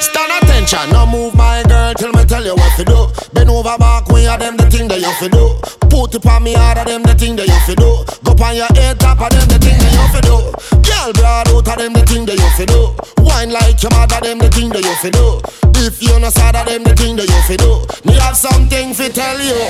Stand 0.02 0.34
attention, 0.42 0.90
no 0.90 1.06
move 1.06 1.36
my 1.36 1.62
girl 1.70 1.94
till 1.94 2.12
me 2.14 2.26
tell 2.26 2.44
you 2.44 2.56
what 2.56 2.74
to 2.76 2.84
do. 2.84 3.06
Bend 3.34 3.50
over 3.50 3.78
back 3.78 4.10
when 4.10 4.24
you 4.26 4.38
them 4.38 4.58
the 4.58 4.66
thing 4.66 4.88
that 4.90 4.98
you 4.98 5.14
fi 5.22 5.30
do. 5.30 5.62
Put 5.94 6.16
it 6.16 6.26
on 6.26 6.42
me 6.42 6.54
harder 6.58 6.90
them 6.90 7.04
the 7.04 7.14
thing 7.14 7.36
that 7.38 7.46
you 7.46 7.60
fi 7.70 7.76
do. 7.78 8.02
Go 8.26 8.34
on 8.42 8.56
your 8.58 8.66
head 8.74 9.00
top 9.00 9.22
of 9.22 9.30
them 9.30 9.46
the 9.46 9.62
thing 9.62 9.78
that 9.78 9.94
you 9.94 10.06
fi 10.10 10.22
do. 10.26 10.36
Girl 10.82 11.14
broad 11.14 11.48
out 11.54 11.68
of 11.70 11.78
them 11.78 11.94
the 11.94 12.02
thing 12.02 12.26
that 12.26 12.34
you 12.34 12.50
fi 12.58 12.66
do. 12.66 12.98
Wine 13.22 13.54
like 13.54 13.78
your 13.78 13.94
mother 13.94 14.18
them 14.26 14.42
the 14.42 14.50
thing 14.50 14.74
that 14.74 14.82
you 14.82 14.96
fi 14.98 15.14
do. 15.14 15.38
If 15.86 16.02
you 16.02 16.18
no 16.18 16.30
sad 16.34 16.58
of 16.58 16.66
them 16.66 16.82
the 16.82 16.98
thing 16.98 17.16
that 17.22 17.30
you 17.30 17.42
fi 17.46 17.56
do. 17.62 17.86
Me 18.02 18.18
have 18.18 18.34
something 18.36 18.98
fi 18.98 19.14
tell 19.14 19.38
you. 19.38 19.62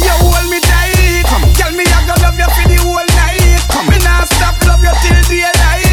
You 0.00 0.14
hold 0.24 0.48
me 0.48 0.64
tight. 0.64 1.28
Come, 1.28 1.44
tell 1.60 1.72
me 1.76 1.84
I 1.84 2.08
gonna 2.08 2.24
love 2.24 2.40
you 2.40 2.48
for 2.56 2.64
the 2.64 2.78
whole 2.80 3.04
night. 3.20 3.60
Come, 3.68 3.84
me 3.92 4.00
nah 4.00 4.24
stop 4.24 4.56
love 4.64 4.80
you 4.80 4.94
till 5.04 5.20
daylight. 5.28 5.87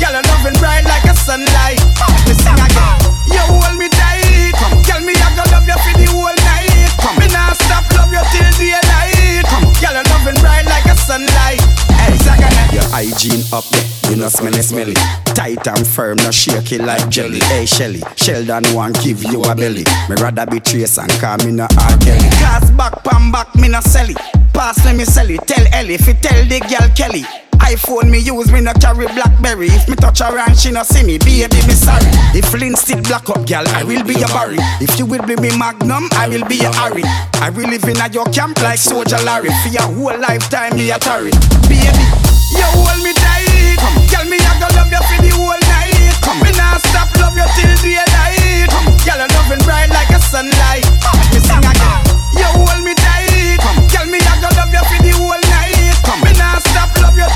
Girl, 0.00 0.14
you 0.14 0.22
loving 0.28 0.56
bright 0.60 0.84
like 0.84 1.04
a 1.04 1.14
sunlight. 1.14 1.80
Come, 1.96 2.14
me 2.26 2.34
sing 2.36 2.56
again. 2.56 2.96
You 3.32 3.42
hold 3.48 3.76
me 3.78 3.88
tight. 3.90 4.52
Come, 4.56 4.82
tell 4.84 5.00
me 5.00 5.12
I 5.16 5.28
gonna 5.36 5.52
love 5.52 5.66
you 5.66 5.78
for 5.80 5.94
the 5.96 6.06
whole 6.12 6.36
night. 6.44 6.90
Come, 7.00 7.16
me 7.20 7.26
nah 7.32 7.52
stop 7.52 7.84
love 7.96 8.12
you 8.12 8.22
till 8.32 8.50
daylight. 8.60 9.44
Come, 9.48 9.68
girl, 9.80 9.96
you 9.96 10.04
loving 10.10 10.38
bright 10.40 10.66
like 10.66 10.86
a 10.86 10.96
sunlight. 10.96 11.60
Hey, 11.96 12.16
second, 12.22 12.52
you 12.72 12.84
Hygiene 12.92 13.44
up 13.52 13.64
there, 13.70 14.10
you 14.10 14.16
know 14.16 14.28
smelly 14.28 14.62
smelly. 14.62 14.94
Tight 15.36 15.66
and 15.68 15.86
firm, 15.86 16.16
not 16.18 16.32
shaky 16.32 16.78
like 16.78 17.08
jelly. 17.10 17.40
Hey 17.44 17.66
Shelly, 17.66 18.00
Sheldon 18.16 18.64
want 18.74 18.98
give 19.02 19.22
you 19.22 19.42
a 19.42 19.54
belly. 19.54 19.84
Me 20.08 20.16
rather 20.20 20.46
be 20.46 20.60
trace 20.60 20.98
and 20.98 21.10
call 21.20 21.36
me 21.44 21.52
no 21.52 21.64
R. 21.64 21.98
Kelly. 21.98 22.28
Cast 22.40 22.74
back, 22.76 23.04
pam 23.04 23.30
back, 23.30 23.54
me 23.56 23.68
no 23.68 23.80
sell 23.80 24.08
it. 24.08 24.16
Pass 24.54 24.82
let 24.86 24.96
me 24.96 25.04
sell 25.04 25.28
it. 25.28 25.46
Tell 25.46 25.66
Ellie, 25.74 25.98
fi 25.98 26.14
tell 26.14 26.42
the 26.46 26.60
girl 26.60 26.88
Kelly. 26.96 27.45
iPhone 27.60 28.10
me 28.10 28.18
use, 28.18 28.50
me 28.52 28.60
no 28.60 28.72
carry 28.74 29.06
Blackberry. 29.06 29.68
If 29.68 29.88
me 29.88 29.96
touch 29.96 30.20
her 30.20 30.38
and 30.38 30.56
she 30.56 30.70
no 30.70 30.82
see 30.82 31.02
me, 31.04 31.18
baby 31.18 31.56
me 31.66 31.74
sorry. 31.74 32.06
If 32.36 32.46
Flint 32.50 32.78
still 32.78 33.00
black 33.02 33.28
up, 33.30 33.46
girl, 33.46 33.64
I 33.68 33.82
will 33.84 34.04
be 34.04 34.14
your 34.14 34.28
Barry. 34.28 34.58
If 34.80 34.98
you 34.98 35.06
will 35.06 35.24
be 35.26 35.36
me 35.36 35.56
Magnum, 35.56 36.08
I 36.12 36.28
will 36.28 36.44
be 36.46 36.56
your 36.56 36.72
Harry. 36.74 37.02
I 37.40 37.50
will 37.50 37.68
live 37.68 37.84
in 37.84 37.96
a 38.00 38.08
your 38.08 38.26
camp 38.32 38.60
like 38.62 38.78
Soldier 38.78 39.18
Larry. 39.24 39.50
For 39.62 39.70
your 39.70 39.88
whole 39.88 40.18
lifetime, 40.18 40.76
me 40.76 40.90
a 40.90 40.98
tarry. 40.98 41.30
Baby, 41.68 42.04
you 42.52 42.66
hold 42.76 43.00
me 43.02 43.12
tight. 43.14 43.80
Girl, 44.10 44.24
me 44.28 44.38
a 44.38 44.52
go 44.60 44.68
love 44.76 44.90
you 44.92 45.02
for 45.06 45.18
the 45.22 45.30
whole 45.34 45.60
night. 45.70 46.12
Come, 46.22 46.40
me 46.42 46.50
nah 46.56 46.78
stop 46.78 47.10
love 47.20 47.36
you 47.36 47.46
till 47.56 47.72
daylight. 47.82 48.68
Girl, 49.04 49.20
you 49.20 49.28
loving 49.34 49.62
bright 49.64 49.90
like 49.90 50.10
a 50.10 50.20
sunlight. 50.20 50.86
Me 51.32 51.38
sing 51.40 51.62
again. 51.62 52.00
You 52.36 52.48
hold 52.52 52.80
me 52.84 52.94
tight. 52.94 53.60
Girl, 53.90 54.06
me 54.08 54.18
a 54.18 54.32
go 54.42 54.48
love 54.54 54.72
you 54.72 54.82
for 54.86 54.98
the 55.02 55.12
whole 55.16 55.42
night. 55.50 55.98
Me 56.24 56.32
nah 56.40 56.58
stop 56.62 56.90
love 57.04 57.16
you 57.18 57.28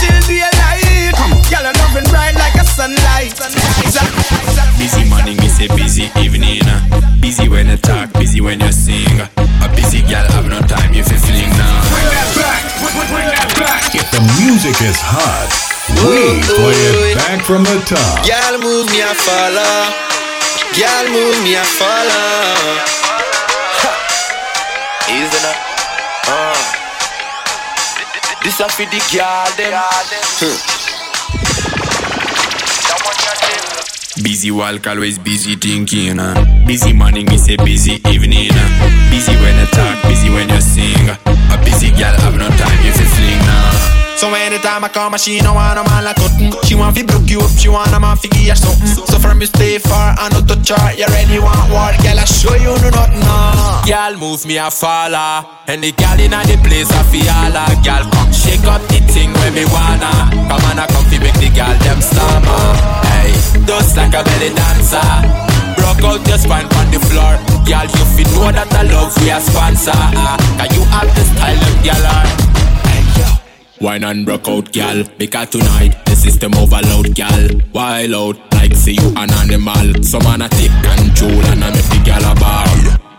sunlight. 2.96 3.34
Busy 4.78 5.04
morning, 5.08 5.36
me 5.36 5.48
say 5.48 5.68
busy 5.68 6.10
evening. 6.18 6.62
Busy 7.20 7.48
when 7.48 7.68
you 7.68 7.76
talk, 7.76 8.12
busy 8.14 8.40
when 8.40 8.60
you 8.60 8.72
sing. 8.72 9.20
A 9.38 9.68
busy 9.76 10.02
girl 10.02 10.26
have 10.34 10.48
no 10.48 10.60
time 10.66 10.90
if 10.94 11.06
you 11.10 11.18
fling 11.18 11.50
now. 11.54 11.82
Bring 11.92 12.08
that 12.10 12.30
back, 12.34 12.62
bring 13.10 13.28
that 13.28 13.50
back. 13.60 13.94
If 13.94 14.10
the 14.10 14.22
music 14.40 14.76
is 14.82 14.98
hot, 14.98 15.50
we 16.00 16.40
play 16.48 17.12
it 17.12 17.16
back 17.16 17.44
from 17.44 17.64
the 17.64 17.78
top. 17.86 18.24
Girl 18.26 18.58
move 18.58 18.90
me 18.90 19.00
a 19.02 19.12
follow. 19.14 19.92
Girl 20.74 21.06
move 21.12 21.38
me 21.44 21.54
a 21.54 21.64
follow. 21.64 22.80
Ha. 23.84 23.92
Easy 25.10 25.38
now. 25.44 25.54
Uh. 26.26 26.56
This 28.42 28.58
a 28.58 28.68
for 28.70 28.88
the 28.88 29.00
girl 29.12 30.79
Busy 34.22 34.50
walk, 34.50 34.86
always 34.86 35.18
busy 35.18 35.56
thinking. 35.56 36.18
Uh. 36.18 36.34
Busy 36.66 36.92
morning, 36.92 37.26
me 37.26 37.36
say 37.38 37.56
busy 37.56 37.94
evening. 38.08 38.50
Uh. 38.52 39.10
Busy 39.10 39.32
when 39.36 39.56
you 39.58 39.66
talk, 39.72 40.02
busy 40.04 40.28
when 40.30 40.48
you 40.48 40.60
sing. 40.60 41.08
Uh. 41.08 41.16
A 41.54 41.56
busy 41.64 41.90
girl 41.90 42.14
have 42.20 42.36
no 42.36 42.48
time 42.48 42.80
if 42.84 42.98
you 43.00 43.06
fling 43.16 43.38
now. 43.48 44.16
So 44.16 44.28
anytime 44.34 44.84
I 44.84 44.88
come, 44.88 45.16
she 45.16 45.40
no 45.40 45.54
want 45.54 45.78
a 45.78 45.84
man 45.88 46.04
like 46.04 46.16
cotton. 46.16 46.52
She 46.64 46.74
want 46.74 46.94
fi 46.96 47.02
broke 47.02 47.28
you 47.30 47.40
up, 47.40 47.50
she 47.56 47.68
want 47.68 47.92
a 47.92 47.98
man 48.00 48.16
fi 48.18 48.28
give 48.28 48.48
her 48.48 48.54
something. 48.54 49.06
So 49.08 49.18
from 49.18 49.38
me 49.38 49.46
stay 49.46 49.78
far 49.78 50.14
I 50.18 50.28
not 50.28 50.46
touch 50.46 50.68
her. 50.68 50.92
You 50.92 51.06
ready 51.06 51.38
want 51.40 51.70
war, 51.72 51.88
girl? 52.04 52.20
I 52.20 52.24
show 52.28 52.54
you 52.54 52.76
no 52.76 52.90
nothing. 52.92 53.24
Uh. 53.24 53.56
No. 53.56 53.88
Girl 53.88 54.16
move 54.20 54.44
me 54.46 54.58
a 54.58 54.70
follow 54.70 55.48
And 55.66 55.82
the 55.82 55.90
girl 55.92 56.20
inna 56.20 56.44
the 56.44 56.60
place 56.62 56.92
I 56.92 57.02
fi 57.10 57.24
holla 57.26 57.64
Girl 57.82 58.04
come 58.12 58.30
shake 58.30 58.62
up 58.68 58.78
the 58.92 59.00
thing 59.08 59.32
when 59.40 59.54
me 59.56 59.64
wanna 59.66 60.30
Come 60.46 60.62
on 60.68 60.78
I 60.78 60.86
come 60.86 61.02
fi 61.08 61.18
make 61.18 61.34
the 61.40 61.48
girl 61.48 61.74
them 61.80 61.98
stammer 61.98 62.60
Hey, 63.08 63.32
just 63.70 63.96
like 63.96 64.14
a 64.14 64.24
belly 64.24 64.50
dancer 64.50 65.10
Broke 65.78 66.02
out 66.02 66.26
your 66.26 66.38
spine 66.38 66.66
on 66.74 66.90
the 66.90 66.98
floor 67.06 67.38
Girl 67.62 67.86
you 67.86 68.04
fi 68.14 68.24
know 68.34 68.50
that 68.50 68.66
I 68.74 68.82
love 68.90 69.14
we 69.22 69.30
a 69.30 69.38
sponsor 69.38 69.92
ah. 69.94 70.34
Cause 70.58 70.70
you 70.74 70.82
have 70.90 71.10
the 71.14 71.22
style 71.30 71.62
girl 71.86 72.06
are 72.10 72.50
Wine 73.80 74.04
and 74.04 74.26
broke 74.26 74.46
out, 74.46 74.70
gal. 74.72 75.04
Because 75.16 75.48
tonight 75.48 76.04
the 76.04 76.14
system 76.14 76.52
overload, 76.54 77.14
gal. 77.14 77.48
Wild 77.72 78.12
out, 78.12 78.52
like 78.52 78.74
see 78.74 78.92
you 78.92 79.08
an 79.16 79.30
animal. 79.32 80.02
Some 80.02 80.24
man 80.24 80.42
a 80.42 80.50
take 80.50 80.70
control 80.84 81.40
and 81.48 81.64
I 81.64 81.70
make 81.70 81.88
the 81.88 82.02
gal 82.04 82.30
a 82.30 82.34
ball. 82.38 83.09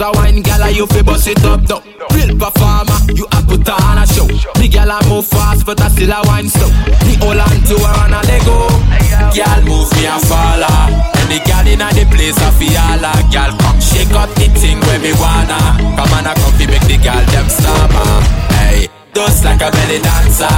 A 0.00 0.10
wine, 0.14 0.42
gal, 0.42 0.68
you 0.70 0.86
fi 0.86 1.02
bust 1.02 1.28
it 1.28 1.44
up, 1.44 1.62
though. 1.62 1.82
Real 2.14 2.34
performer, 2.36 2.98
you 3.14 3.26
a 3.30 3.38
put 3.46 3.68
on 3.68 3.98
a 3.98 4.06
show. 4.06 4.26
The 4.58 4.68
gal 4.68 4.90
a 4.90 4.98
move 5.08 5.26
fast, 5.26 5.64
but 5.64 5.80
I 5.80 5.88
still 5.88 6.10
a 6.10 6.20
wine 6.26 6.48
slow. 6.48 6.70
Me 7.06 7.14
hold 7.22 7.38
on 7.38 7.58
to 7.70 7.76
her 7.78 7.94
and 8.02 8.14
I 8.14 8.22
let 8.26 8.42
go. 8.42 8.66
Gal 9.30 9.62
move 9.62 9.86
me 9.94 10.06
a 10.10 10.18
follow, 10.26 10.90
and 10.90 11.28
the 11.30 11.38
gal 11.46 11.66
inna 11.66 11.86
the 11.94 12.02
place 12.10 12.34
a 12.34 12.50
fi 12.58 12.74
holla. 12.74 13.14
Gal 13.30 13.54
come 13.62 13.78
shake 13.78 14.10
up 14.18 14.30
the 14.34 14.50
thing 14.58 14.80
where 14.90 14.98
me 14.98 15.12
wanna. 15.22 15.60
Come 15.94 16.12
on, 16.18 16.26
I 16.26 16.34
come 16.34 16.54
fi 16.58 16.66
make 16.66 16.86
the 16.90 16.98
gal 16.98 17.22
them 17.30 17.48
stammer. 17.48 18.22
Hey. 18.58 18.88
Just 19.14 19.44
like 19.44 19.60
a 19.60 19.70
belly 19.70 20.00
dancer 20.00 20.48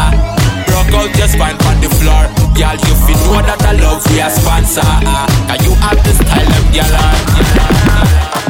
Broke 0.71 0.95
out 0.95 1.19
your 1.19 1.27
spine 1.27 1.59
on 1.67 1.81
the 1.83 1.91
floor 1.99 2.23
Girl, 2.55 2.79
you 2.87 2.95
feel 3.03 3.19
know 3.27 3.43
that 3.43 3.59
I 3.67 3.73
love 3.83 3.99
we 4.07 4.21
a 4.23 4.31
sponsor 4.31 4.81
ah. 4.85 5.27
Cause 5.51 5.67
you 5.67 5.75
have 5.75 5.99
the 5.99 6.15
style 6.15 6.47
of 6.47 7.91
girl 7.91 7.94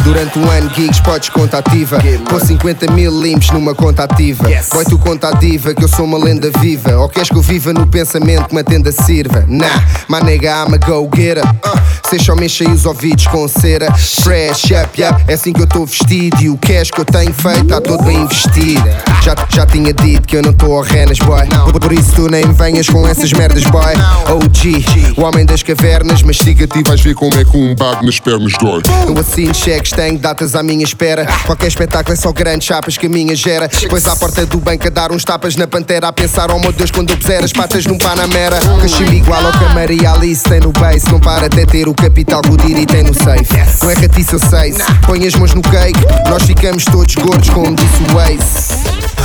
Durante 0.05 0.39
um 0.39 0.51
ano, 0.51 0.71
gigs, 0.75 1.01
podes 1.01 1.31
conta 1.31 1.59
ativa. 1.59 1.99
Com 2.29 2.39
50 2.39 2.93
mil 2.93 3.23
limpos 3.23 3.51
numa 3.51 3.75
conta 3.75 4.05
ativa. 4.05 4.45
Boy, 4.71 4.85
tu 4.85 4.99
conta 4.99 5.29
a 5.29 5.33
diva 5.33 5.73
que 5.75 5.83
eu 5.83 5.89
sou 5.89 6.05
uma 6.05 6.19
lenda 6.19 6.51
viva. 6.61 6.97
Ou 6.99 7.09
queres 7.09 7.31
que 7.31 7.37
eu 7.37 7.41
viva 7.41 7.73
no 7.73 7.87
pensamento 7.87 8.49
que 8.49 8.53
uma 8.53 8.63
tenda 8.63 8.93
sirva? 8.93 9.47
Nah, 9.49 9.83
my 10.11 10.21
nigga, 10.23 10.51
I'm 10.63 10.75
a 10.75 10.77
go-getter. 10.77 11.43
Uh, 11.43 12.09
Cês 12.11 12.23
só 12.23 12.35
me 12.35 12.45
enchem 12.45 12.71
os 12.71 12.85
ouvidos 12.85 13.27
com 13.29 13.49
cera. 13.49 13.91
Fresh 13.95 14.65
up, 14.73 15.01
yeah, 15.01 15.19
é 15.27 15.35
assim 15.35 15.55
que 15.55 15.61
eu 15.61 15.65
estou 15.65 15.87
vestido. 15.87 16.37
E 16.43 16.51
o 16.51 16.59
cash 16.59 16.91
que 16.91 17.01
eu 17.01 17.05
tenho 17.07 17.33
feito 17.33 17.63
está 17.63 17.81
todo 17.81 18.05
bem 18.05 18.19
investido. 18.19 18.85
Já, 19.23 19.35
já 19.49 19.65
tinha 19.65 19.93
dito 19.95 20.29
que 20.29 20.37
eu 20.37 20.43
não 20.43 20.51
estou 20.51 20.77
ao 20.77 20.83
renas, 20.83 21.19
boy. 21.19 21.47
Por, 21.73 21.81
por 21.81 21.93
isso 21.95 22.13
tu 22.15 22.29
nem 22.29 22.45
venhas 22.53 22.87
com 22.89 23.09
essas 23.09 23.33
merdas, 23.33 23.65
boy. 23.65 23.95
OG, 24.29 25.17
o 25.17 25.23
homem 25.23 25.47
das 25.47 25.63
cavernas, 25.63 26.23
mas 26.23 26.37
siga-te 26.37 26.79
e 26.79 26.83
vais 26.83 27.01
ver 27.01 27.15
como 27.15 27.35
é 27.35 27.45
que 27.45 27.57
um 27.57 27.75
bago 27.75 28.05
nas 28.05 28.21
pernas 28.21 28.53
dói. 28.61 28.83
Eu 29.09 29.19
assino 29.19 29.55
cheques, 29.55 29.94
tenho 29.95 30.19
datas 30.19 30.55
à 30.55 30.63
minha 30.63 30.85
espera. 30.85 31.27
Qualquer 31.47 31.69
espetáculo 31.69 32.15
é 32.15 32.17
só 32.17 32.33
grandes 32.33 32.67
chapas 32.67 32.99
que 32.99 33.07
a 33.07 33.09
minha 33.09 33.35
gera. 33.35 33.69
Depois 33.69 34.07
à 34.07 34.17
porta 34.17 34.45
do 34.45 34.59
banco 34.59 34.87
a 34.87 34.91
dar 34.91 35.13
uns 35.13 35.25
tapas 35.25 35.57
na 35.57 35.67
pantera. 35.67 36.09
A 36.09 36.13
pensar, 36.13 36.51
oh 36.51 36.59
meu 36.59 36.73
Deus, 36.73 36.91
quando 36.91 37.11
eu 37.11 37.17
puser 37.17 37.43
as 37.43 37.53
patas 37.53 37.87
num 37.87 37.97
Panamera. 37.99 38.59
Cachimbo 38.81 39.13
igual 39.13 39.45
ao 39.45 39.53
que 39.53 39.65
a 39.65 39.69
Maria 39.71 40.13
Alice 40.13 40.43
tem 40.43 40.61
no 40.61 40.73
base. 40.73 41.05
Para 41.23 41.47
até 41.47 41.65
ter 41.65 41.89
o 41.89 41.95
capital 41.95 42.43
que 42.43 42.51
o 42.51 42.57
Diri 42.57 42.85
tem 42.85 43.05
no 43.05 43.15
safe. 43.15 43.47
Não 43.83 43.91
é 43.91 43.95
catiça, 43.95 44.35
eu 44.35 44.41
sei. 44.41 44.75
Põe 45.07 45.27
as 45.27 45.35
mãos 45.37 45.55
no 45.55 45.63
cake, 45.63 45.99
nós 46.29 46.43
ficamos 46.43 46.85
todos 46.85 47.15
gordos, 47.15 47.49
como 47.51 47.75
disse 47.75 48.03
o 48.13 48.21
Ace. 48.21 48.75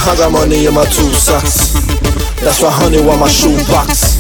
I 0.08 0.16
got 0.16 0.32
money 0.32 0.66
in 0.66 0.72
my 0.72 0.86
two 0.86 1.14
socks. 1.14 1.74
That's 2.42 2.62
why 2.62 2.70
honey 2.70 3.00
on 3.00 3.20
my 3.20 3.28
shoebox. 3.28 4.18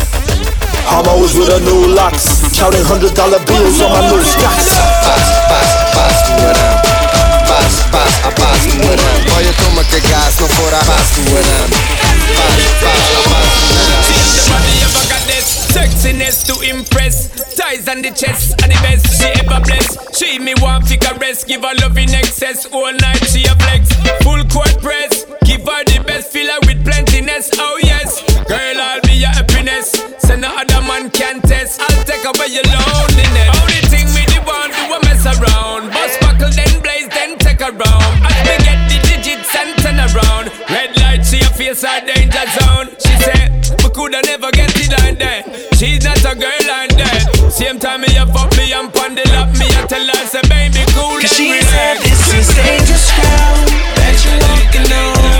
I'm 0.89 1.07
always 1.07 1.33
with 1.35 1.49
a 1.49 1.59
new 1.61 1.93
locks. 1.93 2.41
Counting 2.57 2.83
hundred 2.83 3.13
dollar 3.13 3.39
bills 3.45 3.81
on 3.81 3.91
my 3.91 4.01
new 4.09 4.23
stocks. 4.23 4.75
Paz, 5.03 5.25
paz, 7.91 8.13
a 8.23 8.31
paz 8.31 8.65
do 8.65 8.75
arame. 8.87 9.31
Olha, 9.37 9.53
toma 9.53 9.83
cagar 9.85 10.31
se 10.31 10.41
não 10.41 10.49
for 10.49 10.73
a 10.73 10.83
paz 10.85 11.09
do 11.15 11.21
arame. 11.37 11.75
Paz, 12.35 12.63
paz, 12.81 13.03
a 13.17 13.29
paz 13.29 13.49
sexiness 15.69 16.43
to 16.43 16.61
impress. 16.63 17.38
Ties 17.59 17.89
on 17.89 18.01
the 18.01 18.07
chest 18.15 18.55
are 18.63 18.71
the 18.71 18.79
best 18.87 19.03
she 19.19 19.27
ever 19.35 19.59
bless. 19.59 19.91
She 20.15 20.39
me 20.39 20.53
want 20.63 20.87
fi 20.87 20.95
caress, 20.95 21.43
give 21.43 21.59
her 21.59 21.75
love 21.83 21.97
in 21.97 22.09
excess. 22.15 22.65
All 22.71 22.93
night 22.93 23.19
she 23.27 23.43
a 23.43 23.53
flex, 23.59 23.91
full 24.23 24.39
court 24.47 24.79
press. 24.79 25.27
Give 25.43 25.59
her 25.67 25.83
the 25.83 25.99
best, 26.07 26.31
fill 26.31 26.47
her 26.47 26.59
with 26.63 26.79
plentiness. 26.87 27.51
Oh 27.59 27.77
yes, 27.83 28.23
girl 28.47 28.79
I'll 28.79 29.01
be 29.01 29.19
your 29.19 29.35
happiness. 29.35 29.91
So 30.23 30.37
no 30.39 30.47
other 30.55 30.79
man 30.87 31.11
can 31.11 31.41
test. 31.41 31.81
I'll 31.83 32.03
take 32.07 32.23
away 32.23 32.47
your 32.47 32.63
loneliness. 32.63 33.51
Only 33.59 33.83
thing 33.91 34.07
me 34.15 34.23
the 34.31 34.39
want 34.47 34.71
do 34.71 34.95
a 34.95 34.99
mess 35.03 35.27
around. 35.27 35.91
Bust 35.91 36.15
buckle 36.23 36.55
then 36.55 36.79
blaze 36.79 37.09
then 37.11 37.37
take 37.43 37.59
a 37.59 37.75
See 41.29 41.37
your 41.37 41.51
face 41.51 41.83
a 41.83 42.01
danger 42.01 42.41
zone. 42.57 42.89
She 42.97 43.13
said, 43.21 43.53
we 43.83 43.89
coulda 43.93 44.19
never 44.25 44.49
get 44.49 44.73
it 44.75 44.89
like 44.89 45.19
that. 45.19 45.45
She's 45.77 46.03
not 46.03 46.17
a 46.25 46.33
girl 46.33 46.63
like 46.65 46.89
that. 46.97 47.51
Same 47.51 47.77
time 47.77 48.01
me 48.01 48.07
a 48.17 48.25
fuck 48.25 48.49
me 48.57 48.73
and 48.73 48.91
pon 48.91 49.13
the 49.13 49.21
lap 49.29 49.53
me 49.59 49.67
a 49.77 49.85
tell 49.85 50.07
her 50.07 50.25
say 50.25 50.41
baby 50.49 50.81
cool 50.97 51.21
and 51.21 51.29
she 51.29 51.51
relax. 51.51 51.69
said 51.69 51.97
this 52.01 52.33
is 52.33 52.47
dangerous 52.55 53.11
ground 53.13 53.69
that 53.93 54.17
you're 54.25 54.41
walking 54.41 54.89
on. 54.91 55.38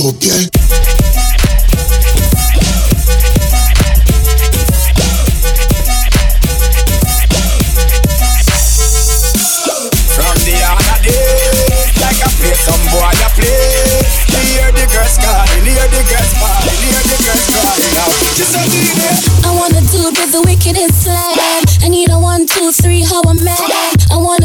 Okay. 0.00 0.46
From 10.14 10.36
the 10.46 10.56
other 10.62 10.98
day, 11.02 11.90
like 11.98 12.20
I 12.22 12.30
play 12.38 12.54
some 12.54 12.78
boy 12.92 13.02
I 13.02 13.28
play. 13.34 14.02
Hear 14.38 14.70
the 14.72 14.86
girls 14.86 15.18
calling, 15.18 15.64
hear 15.66 15.88
the 15.90 16.02
girls 16.06 16.32
calling, 16.38 16.78
hear 16.78 17.02
the 17.02 17.18
girls 17.26 17.46
calling. 17.50 17.92
Now 17.98 18.08
just 18.38 18.54
a 18.54 18.62
minute. 18.70 19.18
I 19.44 19.50
want 19.54 19.74
a 19.74 19.82
dude 19.90 20.16
with 20.16 20.32
the 20.32 20.42
wickedest 20.46 21.02
slam. 21.02 21.64
I 21.82 21.88
need 21.88 22.10
a 22.10 22.18
one, 22.18 22.46
two, 22.46 22.70
three, 22.72 23.02
how 23.02 23.20
a 23.22 23.34
man. 23.34 23.97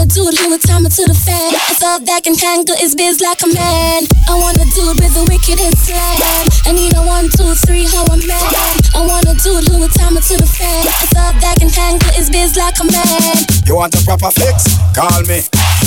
I 0.03 0.05
want 0.05 0.19
a 0.19 0.19
dude 0.19 0.35
who 0.35 0.51
would 0.51 0.59
time 0.59 0.83
it 0.83 0.91
to 0.99 1.07
the 1.07 1.15
fan. 1.15 1.55
I 1.55 1.79
thought 1.79 2.03
that 2.11 2.27
can 2.27 2.35
handle 2.35 2.75
his 2.75 2.91
biz 2.91 3.23
like 3.23 3.39
a 3.39 3.47
man. 3.47 4.03
I 4.27 4.35
want 4.35 4.59
a 4.59 4.67
dude 4.75 4.99
with 4.99 5.15
the 5.15 5.23
wickedest 5.31 5.79
slam. 5.79 6.43
I 6.67 6.75
need 6.75 6.91
a 6.91 6.99
one, 7.07 7.31
two, 7.31 7.55
three, 7.63 7.87
how 7.87 8.03
a 8.11 8.19
man. 8.19 8.51
I 8.91 8.99
want 8.99 9.31
a 9.31 9.35
dude 9.39 9.63
who 9.71 9.79
would 9.79 9.95
time 9.95 10.19
it 10.19 10.27
to 10.27 10.35
the 10.35 10.43
fan. 10.43 10.83
I 10.91 11.07
thought 11.07 11.39
that 11.39 11.63
can 11.63 11.71
handle 11.71 12.11
his 12.19 12.27
biz 12.27 12.59
like 12.59 12.75
a 12.83 12.85
man. 12.91 13.47
You 13.63 13.79
want 13.79 13.95
a 13.95 14.03
proper 14.03 14.27
fix? 14.35 14.75
Call 14.91 15.23
me. 15.23 15.39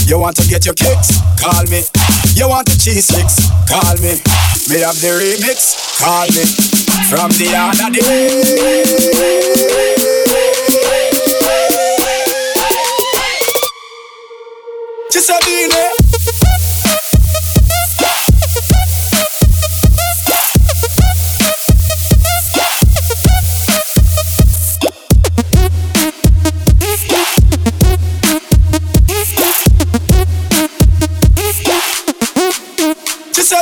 You 0.08 0.16
want 0.16 0.40
to 0.40 0.48
get 0.48 0.64
your 0.64 0.80
kicks? 0.80 1.20
Call 1.36 1.68
me. 1.68 1.84
You 2.32 2.48
want 2.48 2.72
the 2.72 2.76
cheese 2.80 3.12
fix? 3.12 3.52
Call 3.68 4.00
me. 4.00 4.16
Me 4.72 4.80
have 4.80 4.96
the 4.96 5.12
remix? 5.12 5.76
Call 6.00 6.24
me. 6.32 6.48
From 7.12 7.28
the 7.36 7.52
other 7.52 7.92
day. 7.92 8.96
Just 15.10 15.30
a 15.30 15.38
minute. 15.46 15.92
Just 33.32 33.52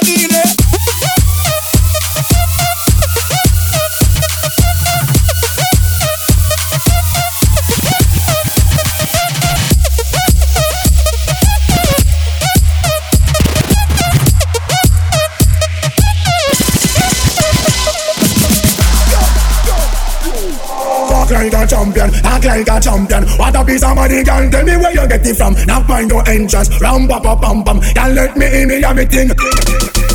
like 22.54 22.68
a 22.70 22.80
champion. 22.80 23.24
What 23.36 23.56
a 23.56 23.64
piece 23.64 23.82
of 23.82 23.96
money, 23.96 24.22
can 24.22 24.50
tell 24.50 24.64
me 24.64 24.76
where 24.76 24.94
you 24.94 25.06
get 25.08 25.26
it 25.26 25.36
from. 25.36 25.54
Knock 25.66 25.86
find 25.86 26.08
no 26.08 26.20
entrance, 26.20 26.70
ram 26.80 27.08
pa 27.08 27.18
pa 27.18 27.34
pam 27.34 27.64
pam. 27.64 27.80
Can 27.80 28.14
let 28.14 28.36
me 28.36 28.46
in, 28.46 28.68
me 28.68 28.80
have 28.82 28.96
me 28.96 29.04
thing. 29.04 29.28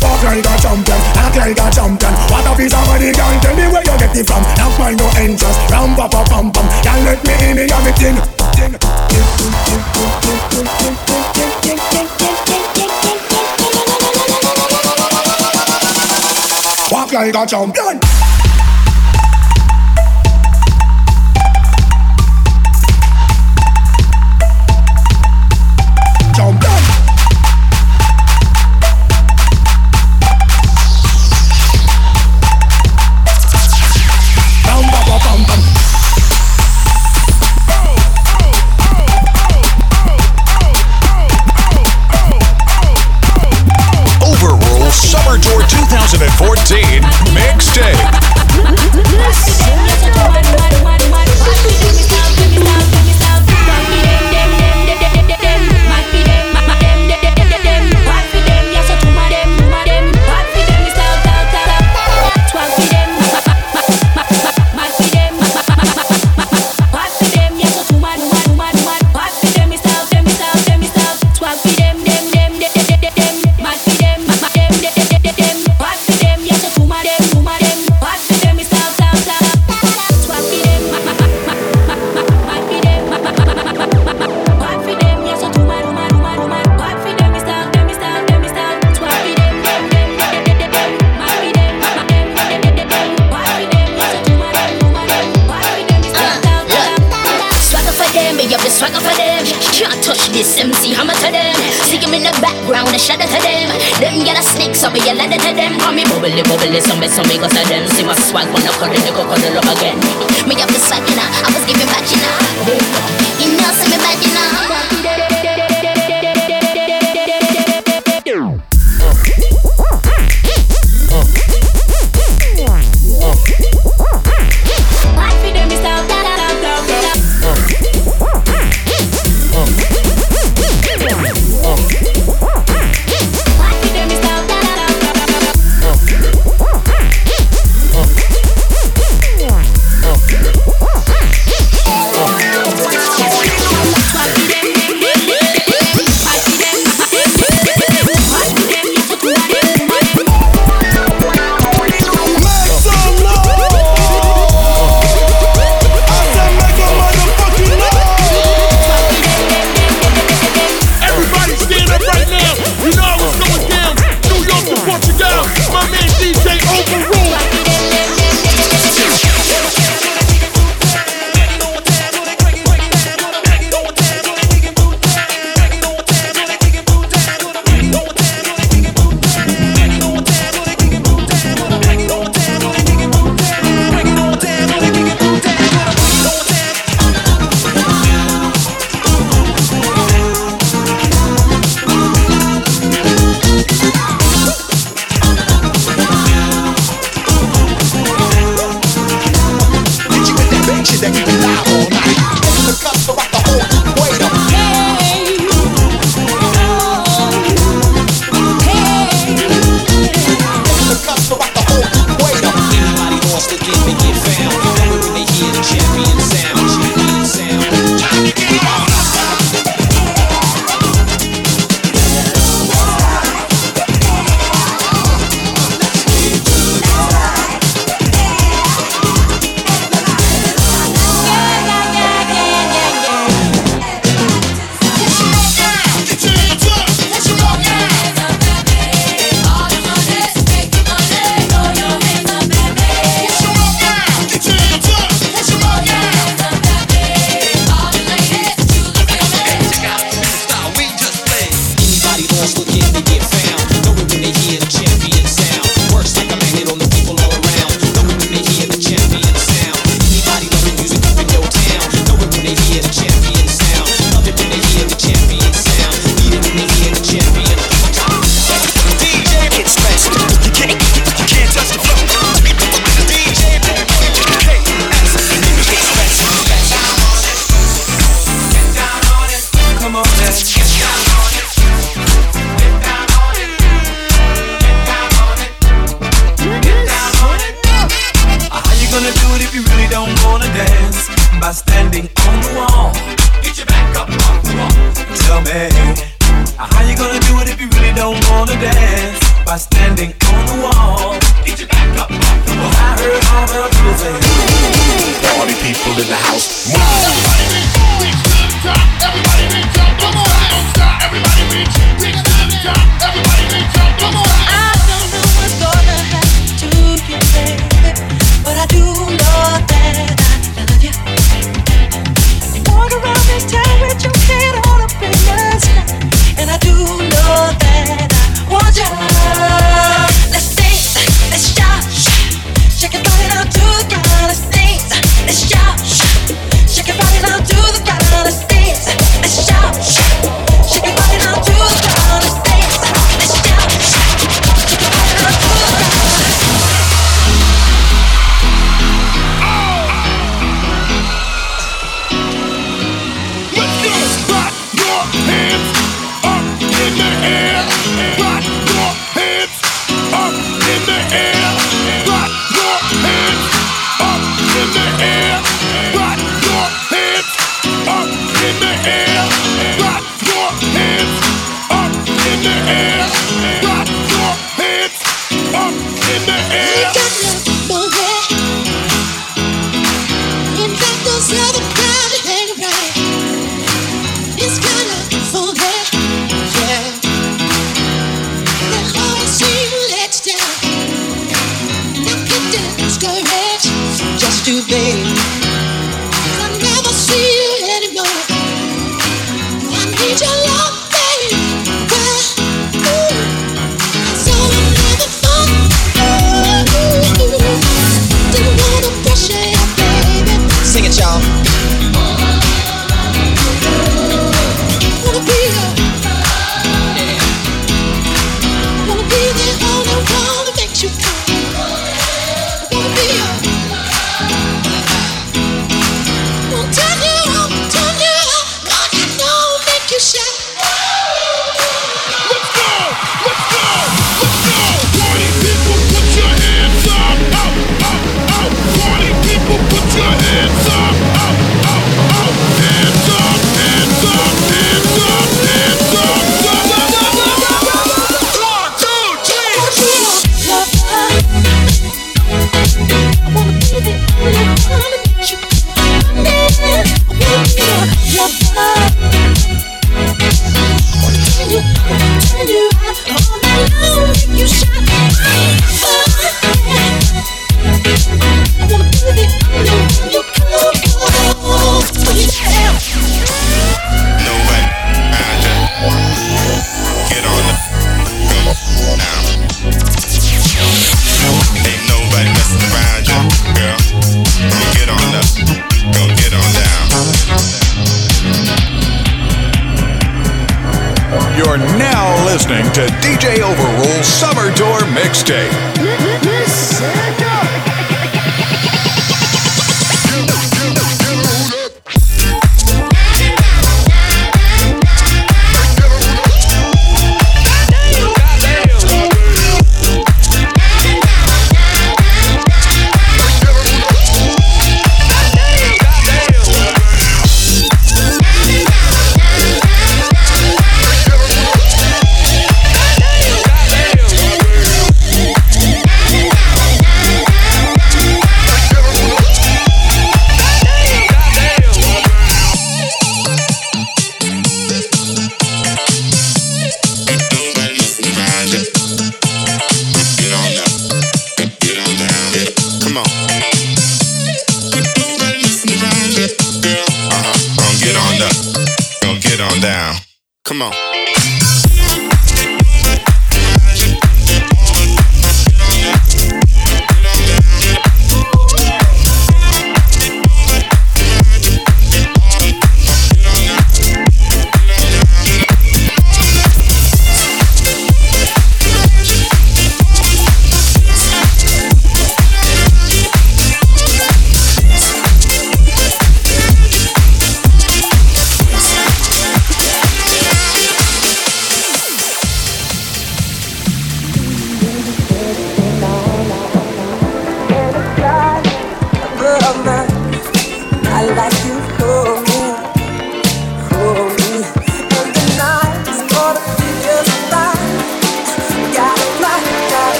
Walk 0.00 0.22
like 0.24 0.40
a 0.40 0.54
champion, 0.56 1.00
act 1.20 1.36
like 1.36 1.60
a 1.60 1.66
champion. 1.68 2.14
What 2.32 2.46
a 2.48 2.52
piece 2.56 2.72
of 2.72 2.84
money, 2.88 3.12
can 3.12 3.40
tell 3.40 3.56
me 3.56 3.66
where 3.68 3.84
you 3.84 3.96
get 4.00 4.16
it 4.16 4.26
from. 4.26 4.42
Knock 4.56 4.72
find 4.78 4.96
no 4.96 5.06
entrance, 5.20 5.58
ram 5.68 5.94
pa 5.94 6.08
pa 6.08 6.24
pam 6.24 6.50
pam. 6.52 6.66
Can 6.80 7.04
let 7.04 7.20
me 7.26 7.34
in, 7.44 7.56
me 7.56 7.68
have 7.68 7.84
me 7.84 7.92
thing. 8.00 8.16
Walk 16.90 17.12
like 17.12 17.34
a. 17.34 17.46
Champion. 17.46 18.21
Tour 46.12 46.20
2014 46.20 47.00
mixtape. 47.32 47.61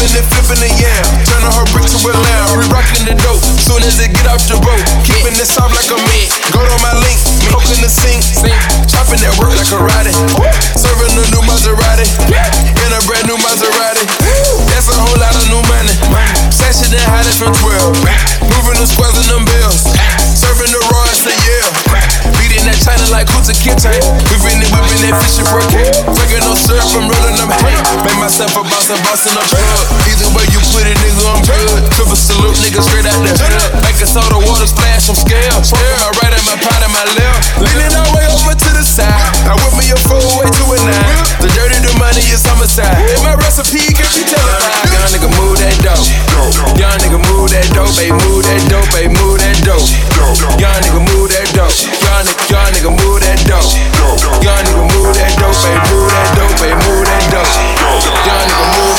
Yam, 0.00 0.08
whipping 0.08 0.16
and 0.16 0.26
flipping 0.32 0.60
the 0.60 0.70
yam. 0.80 1.04
Turning 1.28 1.52
her 1.52 1.66
brick 1.72 1.86
to 1.88 1.98
a 2.00 2.12
lamb. 2.12 2.56
We 2.56 2.64
rocking 2.72 3.04
the 3.04 3.14
dope. 3.20 3.42
Soon 3.60 3.82
as 3.84 4.00
it 4.00 4.12
get 4.12 4.26
off 4.26 4.40
the 4.48 4.56
boat, 4.60 4.80
keeping 5.04 5.36
it 5.36 5.48
soft 5.48 5.74
like 5.76 5.88
a 5.92 5.98
mint. 6.08 6.30
Go 6.52 6.64
to 6.64 6.76
my 6.80 6.94
link, 7.04 7.18
coke 7.52 7.68
in 7.68 7.80
the 7.84 7.90
sink. 7.90 8.24
Chopping 8.88 9.20
that 9.20 9.36
work 9.38 9.52
like 9.56 9.70
a 9.72 9.80
riding. 9.80 10.16
Serving 10.76 11.12
a 11.16 11.24
new 11.32 11.42
Maserati. 11.44 12.08
In 12.80 12.90
a 12.92 13.00
brand 13.04 13.26
new 13.28 13.38
Maserati. 13.40 14.04
That's 14.72 14.88
a 14.88 14.96
whole 14.96 15.18
lot 15.20 15.36
of 15.36 15.44
new 15.52 15.62
money. 15.68 15.94
Sashing 16.48 16.92
and 16.92 17.04
hiding 17.04 17.36
from 17.36 17.52
12. 17.52 18.00
Moving 18.48 18.78
the 18.80 18.86
squares 18.88 19.16
and 19.16 19.28
them 19.28 19.44
bills. 19.44 20.19
Like 23.40 23.56
Kunta 23.56 23.56
Kinte. 23.56 23.92
Whipping 24.28 24.60
it, 24.60 24.68
whipping 24.68 25.00
that 25.08 25.16
fishing 25.24 25.48
for 25.48 25.64
cake. 25.72 25.96
Drinking 26.12 26.44
no 26.44 26.52
syrup, 26.52 26.84
I'm 26.92 27.08
rolling 27.08 27.40
them 27.40 27.48
hay. 27.64 27.72
Make 28.04 28.20
myself 28.20 28.52
a 28.52 28.62
boss, 28.68 28.92
I'm 28.92 29.00
bossing 29.00 29.32
up 29.32 29.48
drug. 29.48 29.64
Either 30.12 30.28
way 30.36 30.44
you 30.52 30.60
put 30.68 30.84
it, 30.84 30.92
nigga, 31.00 31.24
I'm 31.24 31.40
good. 31.48 31.88
Triple 31.96 32.20
salute, 32.20 32.52
nigga, 32.60 32.84
straight 32.84 33.08
out 33.08 33.16
the 33.24 33.32
hood. 33.32 33.80
Make 33.80 33.96
a 33.96 34.04
soda 34.04 34.36
water 34.44 34.68
splash, 34.68 35.08
I'm 35.08 35.16
scared. 35.16 35.56
Swerve 35.64 35.80
my 36.04 36.12
right 36.20 36.36
and 36.36 36.44
my 36.44 36.56
pot 36.60 36.84
and 36.84 36.92
my 36.92 37.04
left. 37.16 37.64
Leaning 37.64 37.96
all 37.96 38.04
the 38.12 38.20
way 38.20 38.26
over 38.28 38.52
to 38.52 38.70
the 38.76 38.84
side. 38.84 39.08
I 39.48 39.56
whip 39.56 39.72
me 39.80 39.88
a 39.88 39.96
full 40.04 40.20
way 40.36 40.44
to 40.44 40.64
a 40.76 40.78
nine. 40.84 41.24
The 41.40 41.48
dirty, 41.56 41.80
the 41.80 41.96
money 41.96 42.20
is 42.28 42.44
homicide. 42.44 42.92
And 42.92 43.24
my 43.24 43.40
recipe 43.40 43.80
can 43.96 44.10
be 44.12 44.28
televised. 44.28 44.92
Young 44.92 45.16
nigga, 45.16 45.30
move 45.40 45.56
that 45.64 45.80
dope. 45.80 46.04
Young 46.76 46.92
nigga, 47.00 47.16
move 47.32 47.48
that 47.56 47.64
dope, 47.72 47.96
ayy, 48.04 48.12
move 48.12 48.44
that 48.44 48.60
dope, 48.68 48.92
ayy, 49.00 49.08
move 49.08 49.40
that 49.40 49.56
dope. 49.64 49.88
Young 50.60 50.76
nigga, 50.84 51.00
move 51.08 51.32
that 51.32 51.48
dope. 51.56 51.72
Young 52.04 52.24
nigga, 52.28 52.39
young 52.50 52.66
nigga, 52.74 52.90
move 52.90 53.20
that 53.22 53.38
dope. 53.46 53.62
Young 54.42 54.58
nigga, 54.66 54.82
move 54.90 55.14
that 55.14 55.32
dope, 55.38 55.54
ayy, 55.54 55.78
move 55.90 56.10
that 56.10 56.28
dope, 56.34 56.58
ayy, 56.66 56.74
move 56.86 57.06
that 57.06 57.22
dope. 57.30 57.46
Young 58.26 58.44
nigga, 58.44 58.66
move 58.74 58.89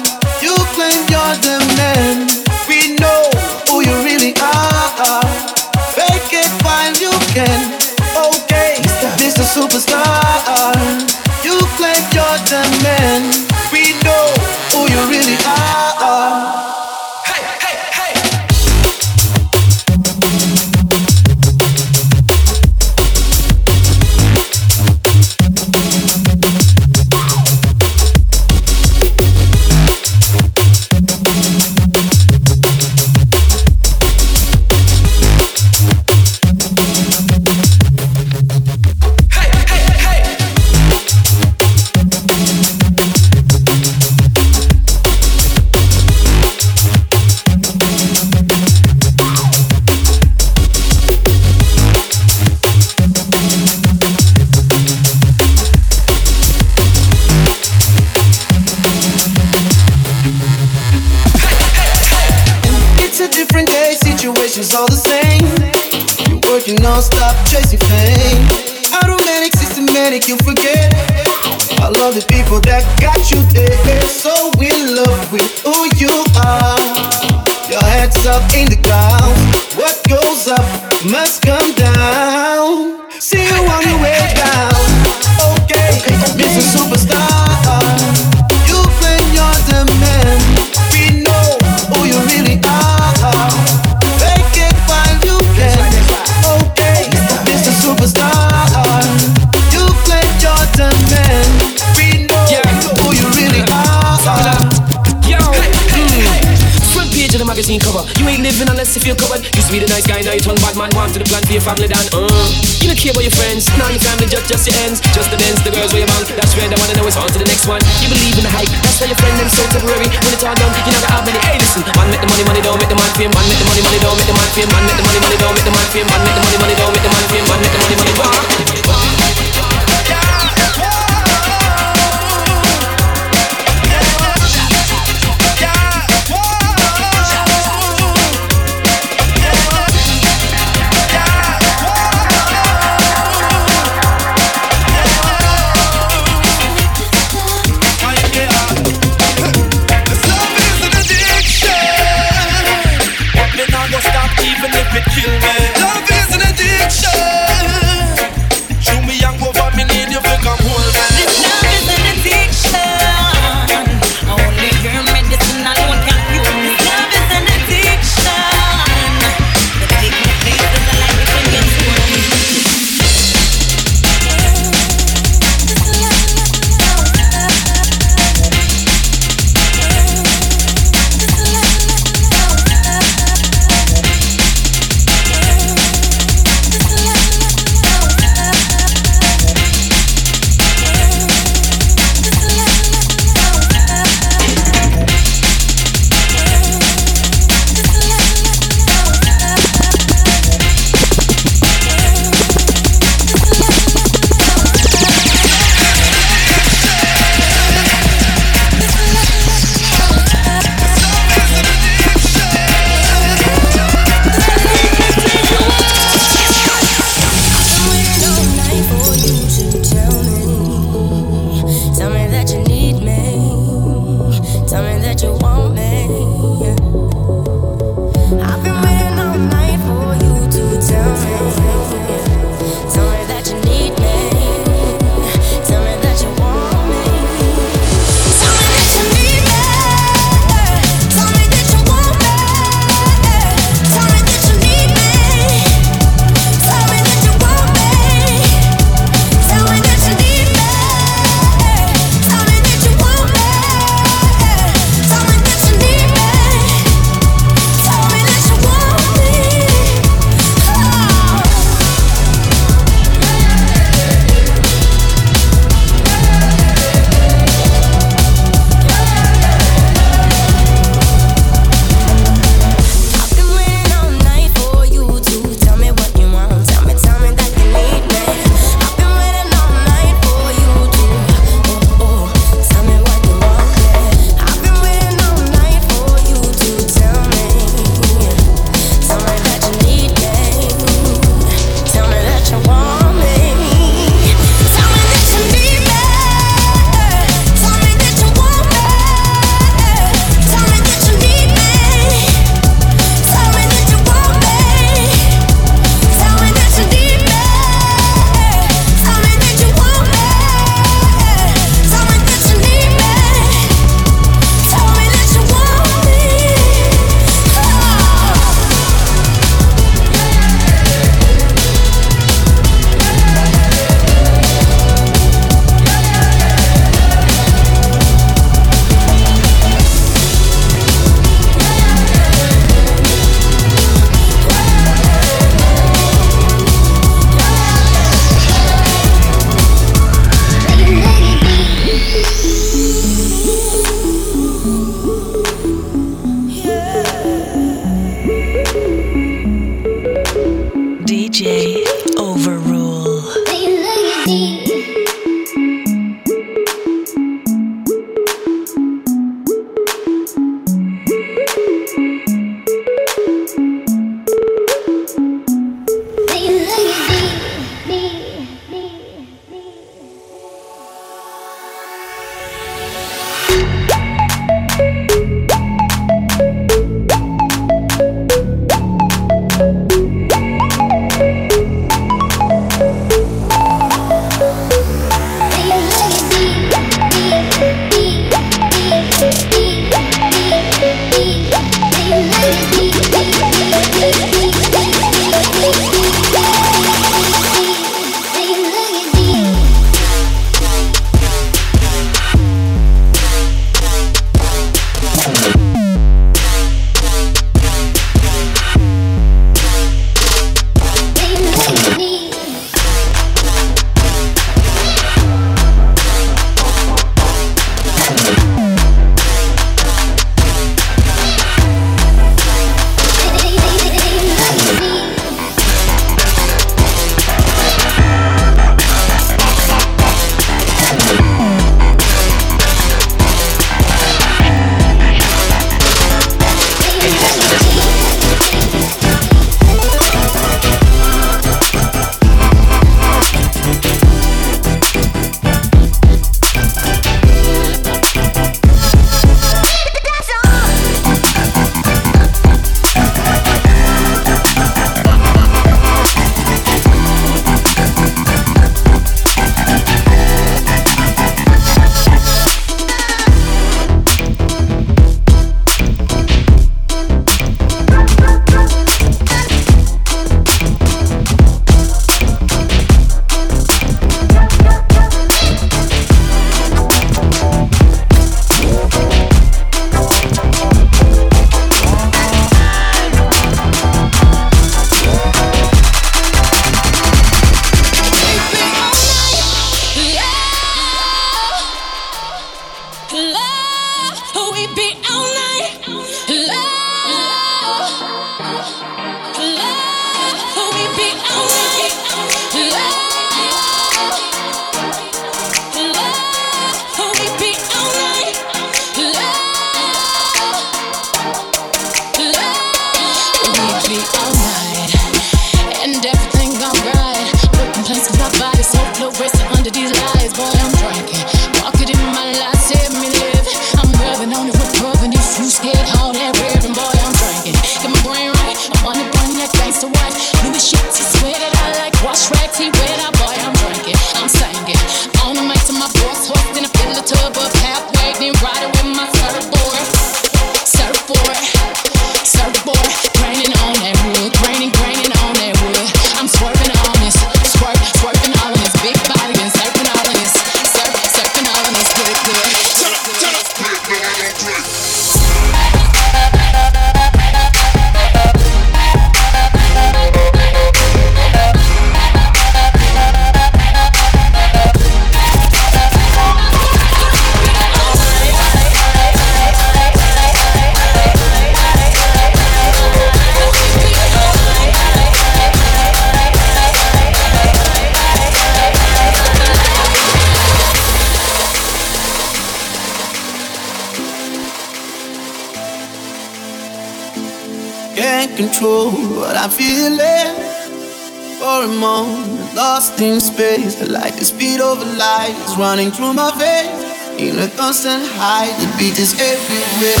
is 595.52 595.58
running 595.58 595.90
through 595.90 596.14
my 596.14 596.30
veins. 596.38 597.20
In 597.20 597.38
a 597.38 597.48
constant 597.56 598.02
high, 598.16 598.48
the 598.60 598.66
beat 598.78 598.98
is 598.98 599.12
everywhere. 599.20 600.00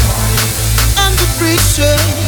I'm 0.96 1.12
the 1.16 1.28
preacher. 1.38 2.21